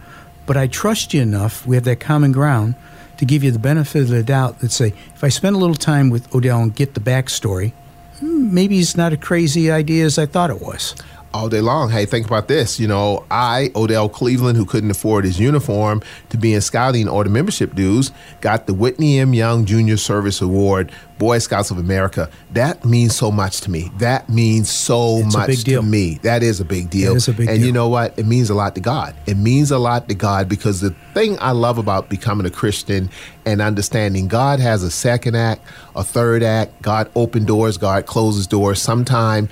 but 0.46 0.56
I 0.56 0.66
trust 0.66 1.12
you 1.12 1.22
enough. 1.22 1.66
We 1.66 1.76
have 1.76 1.84
that 1.84 2.00
common 2.00 2.32
ground 2.32 2.74
to 3.18 3.24
give 3.24 3.42
you 3.42 3.50
the 3.50 3.58
benefit 3.58 4.02
of 4.02 4.08
the 4.08 4.22
doubt 4.22 4.60
that 4.60 4.72
say, 4.72 4.92
if 5.14 5.24
I 5.24 5.28
spend 5.28 5.56
a 5.56 5.58
little 5.58 5.76
time 5.76 6.10
with 6.10 6.32
Odell 6.34 6.62
and 6.62 6.74
get 6.74 6.94
the 6.94 7.00
backstory, 7.00 7.72
hmm, 8.20 8.54
maybe 8.54 8.78
it's 8.78 8.96
not 8.96 9.12
a 9.12 9.16
crazy 9.16 9.70
idea 9.70 10.04
as 10.04 10.18
I 10.18 10.26
thought 10.26 10.50
it 10.50 10.60
was. 10.60 10.94
All 11.36 11.48
day 11.48 11.60
long. 11.60 11.90
Hey, 11.90 12.06
think 12.06 12.26
about 12.26 12.48
this. 12.48 12.80
You 12.80 12.88
know, 12.88 13.24
I, 13.30 13.70
Odell 13.76 14.08
Cleveland, 14.08 14.56
who 14.56 14.64
couldn't 14.64 14.90
afford 14.90 15.24
his 15.24 15.38
uniform 15.38 16.02
to 16.30 16.38
be 16.38 16.54
in 16.54 16.60
scouting 16.60 17.08
or 17.08 17.24
the 17.24 17.30
membership 17.30 17.74
dues, 17.74 18.10
got 18.40 18.66
the 18.66 18.74
Whitney 18.74 19.18
M. 19.18 19.34
Young 19.34 19.66
Junior 19.66 19.96
Service 19.98 20.40
Award, 20.40 20.90
Boy 21.18 21.38
Scouts 21.38 21.70
of 21.70 21.78
America. 21.78 22.30
That 22.52 22.84
means 22.84 23.14
so 23.14 23.30
much 23.30 23.60
to 23.62 23.70
me. 23.70 23.90
That 23.98 24.28
means 24.28 24.70
so 24.70 25.18
It's 25.18 25.36
much 25.36 25.64
to 25.64 25.82
me. 25.82 26.18
That 26.22 26.42
is 26.42 26.60
a 26.60 26.64
big 26.64 26.90
deal. 26.90 27.12
That 27.12 27.16
is 27.18 27.28
a 27.28 27.32
big 27.32 27.48
and 27.48 27.58
deal. 27.58 27.66
you 27.66 27.72
know 27.72 27.88
what? 27.88 28.18
It 28.18 28.26
means 28.26 28.50
a 28.50 28.54
lot 28.54 28.74
to 28.74 28.80
God. 28.80 29.14
It 29.26 29.36
means 29.36 29.70
a 29.70 29.78
lot 29.78 30.08
to 30.08 30.14
God 30.14 30.48
because 30.48 30.80
the 30.80 30.94
thing 31.14 31.36
I 31.40 31.52
love 31.52 31.78
about 31.78 32.08
becoming 32.08 32.46
a 32.46 32.50
Christian 32.50 33.10
and 33.44 33.60
understanding 33.60 34.28
God 34.28 34.60
has 34.60 34.82
a 34.82 34.90
second 34.90 35.36
act, 35.36 35.62
a 35.94 36.02
third 36.02 36.42
act. 36.42 36.82
God 36.82 37.10
opened 37.14 37.46
doors, 37.46 37.76
God 37.78 38.06
closes 38.06 38.46
doors. 38.46 38.80
Sometime 38.80 39.48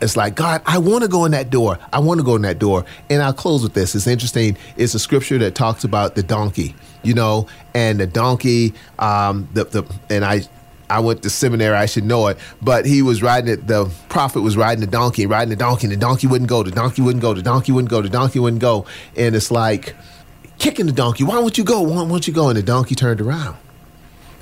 it's 0.00 0.16
like, 0.16 0.34
God, 0.34 0.62
I 0.66 0.78
want 0.78 1.02
to 1.02 1.08
go 1.08 1.24
in 1.24 1.32
that 1.32 1.50
door. 1.50 1.78
I 1.92 1.98
want 1.98 2.20
to 2.20 2.24
go 2.24 2.36
in 2.36 2.42
that 2.42 2.58
door. 2.58 2.84
And 3.10 3.22
I'll 3.22 3.32
close 3.32 3.62
with 3.62 3.74
this. 3.74 3.94
It's 3.94 4.06
interesting. 4.06 4.56
It's 4.76 4.94
a 4.94 4.98
scripture 4.98 5.38
that 5.38 5.54
talks 5.54 5.84
about 5.84 6.14
the 6.14 6.22
donkey, 6.22 6.74
you 7.02 7.14
know, 7.14 7.48
and 7.74 7.98
the 7.98 8.06
donkey, 8.06 8.74
um, 8.98 9.48
the, 9.54 9.64
the, 9.64 9.94
and 10.08 10.24
I, 10.24 10.42
I 10.90 11.00
went 11.00 11.22
to 11.22 11.30
seminary, 11.30 11.76
I 11.76 11.86
should 11.86 12.04
know 12.04 12.28
it, 12.28 12.38
but 12.62 12.86
he 12.86 13.02
was 13.02 13.22
riding 13.22 13.50
it. 13.50 13.66
The 13.66 13.90
prophet 14.08 14.40
was 14.40 14.56
riding 14.56 14.80
the 14.80 14.90
donkey, 14.90 15.26
riding 15.26 15.50
the 15.50 15.56
donkey, 15.56 15.86
and 15.86 15.92
the 15.92 15.98
donkey 15.98 16.26
wouldn't 16.26 16.48
go. 16.48 16.62
The 16.62 16.70
donkey 16.70 17.02
wouldn't 17.02 17.20
go. 17.20 17.34
The 17.34 17.42
donkey 17.42 17.72
wouldn't 17.72 17.90
go. 17.90 18.00
The 18.00 18.08
donkey 18.08 18.38
wouldn't 18.38 18.62
go. 18.62 18.86
And 19.16 19.36
it's 19.36 19.50
like, 19.50 19.94
kicking 20.58 20.86
the 20.86 20.92
donkey. 20.92 21.24
Why 21.24 21.38
won't 21.38 21.58
you 21.58 21.64
go? 21.64 21.82
Why 21.82 22.02
won't 22.02 22.26
you 22.26 22.34
go? 22.34 22.48
And 22.48 22.56
the 22.56 22.62
donkey 22.62 22.94
turned 22.94 23.20
around. 23.20 23.56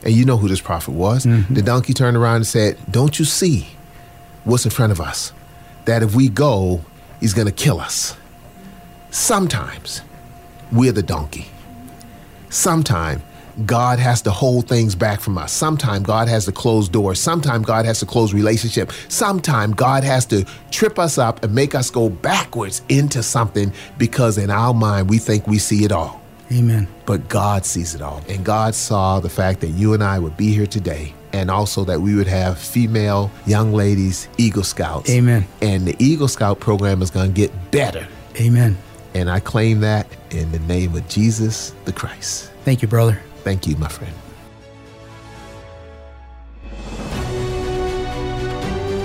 And 0.05 0.14
you 0.14 0.25
know 0.25 0.37
who 0.37 0.49
this 0.49 0.61
prophet 0.61 0.92
was. 0.92 1.25
The 1.51 1.62
donkey 1.62 1.92
turned 1.95 2.16
around 2.16 2.37
and 2.37 2.47
said, 2.47 2.79
Don't 2.90 3.19
you 3.19 3.25
see 3.25 3.69
what's 4.45 4.64
in 4.64 4.71
front 4.71 4.92
of 4.92 5.01
us? 5.01 5.33
That 5.87 6.03
if 6.03 6.14
we 6.14 6.29
go, 6.29 6.85
he's 7.20 7.35
going 7.35 7.46
to 7.46 7.53
kill 7.53 7.81
us. 7.81 8.16
Sometimes 9.11 10.03
we're 10.70 10.92
the 10.92 11.03
donkey. 11.03 11.46
Sometimes 12.51 13.22
God 13.64 13.99
has 13.99 14.20
to 14.22 14.31
hold 14.31 14.68
things 14.68 14.94
back 14.94 15.20
from 15.20 15.38
us. 15.38 15.51
Sometimes 15.51 16.07
God 16.07 16.29
has 16.29 16.44
to 16.44 16.53
close 16.53 16.88
doors. 16.90 17.18
Sometimes 17.18 17.64
God 17.64 17.87
has 17.87 18.01
to 18.01 18.07
close 18.07 18.35
relationship. 18.35 18.92
Sometimes 19.09 19.75
God 19.75 20.05
has 20.05 20.27
to 20.27 20.44
trip 20.70 20.99
us 20.99 21.16
up 21.16 21.42
and 21.42 21.55
make 21.55 21.75
us 21.75 21.88
go 21.90 22.11
backwards 22.11 22.83
into 22.90 23.22
something 23.22 23.72
because 23.96 24.37
in 24.37 24.51
our 24.51 24.75
mind 24.75 25.09
we 25.09 25.16
think 25.18 25.46
we 25.46 25.59
see 25.59 25.85
it 25.85 25.92
all. 25.92 26.20
Amen. 26.53 26.87
But 27.07 27.29
God 27.29 27.64
sees 27.64 27.94
it 27.94 28.03
all. 28.03 28.22
And 28.29 28.44
God 28.44 28.75
saw 28.75 29.20
the 29.20 29.31
fact 29.31 29.61
that 29.61 29.68
you 29.68 29.94
and 29.94 30.05
I 30.05 30.18
would 30.18 30.37
be 30.37 30.53
here 30.53 30.66
today 30.66 31.14
and 31.37 31.51
also 31.51 31.85
that 31.85 32.01
we 32.01 32.14
would 32.14 32.27
have 32.27 32.59
female 32.59 33.31
young 33.44 33.75
ladies, 33.75 34.27
Eagle 34.38 34.64
Scouts. 34.64 35.11
Amen. 35.11 35.46
And 35.61 35.87
the 35.87 35.94
Eagle 36.03 36.29
Scout 36.29 36.61
program 36.61 37.03
is 37.03 37.11
going 37.11 37.29
to 37.29 37.35
get 37.35 37.70
better. 37.70 38.09
Amen. 38.40 38.79
And 39.14 39.31
I 39.31 39.40
claim 39.40 39.81
that 39.81 40.07
in 40.31 40.51
the 40.51 40.59
name 40.61 40.96
of 40.96 41.07
Jesus 41.09 41.75
the 41.85 41.92
Christ. 41.92 42.51
Thank 42.64 42.81
you, 42.81 42.88
brother. 42.88 43.20
Thank 43.44 43.66
you, 43.66 43.77
my 43.77 43.88
friend. 43.88 44.14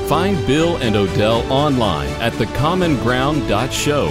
Find 0.07 0.47
Bill 0.47 0.77
and 0.77 0.95
Odell 0.95 1.49
online 1.51 2.09
at 2.21 2.33
thecommonground.show. 2.33 4.07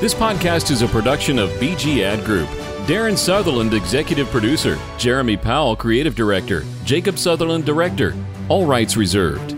This 0.00 0.14
podcast 0.14 0.70
is 0.70 0.82
a 0.82 0.88
production 0.88 1.38
of 1.38 1.48
BG 1.52 2.02
Ad 2.02 2.24
Group. 2.24 2.48
Darren 2.86 3.16
Sutherland, 3.16 3.72
Executive 3.72 4.26
Producer. 4.28 4.78
Jeremy 4.98 5.38
Powell, 5.38 5.74
Creative 5.74 6.14
Director. 6.14 6.64
Jacob 6.84 7.18
Sutherland, 7.18 7.64
Director. 7.64 8.14
All 8.50 8.66
rights 8.66 8.94
reserved. 8.94 9.56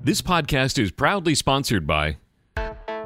This 0.00 0.22
podcast 0.22 0.78
is 0.78 0.92
proudly 0.92 1.34
sponsored 1.34 1.88
by 1.88 2.18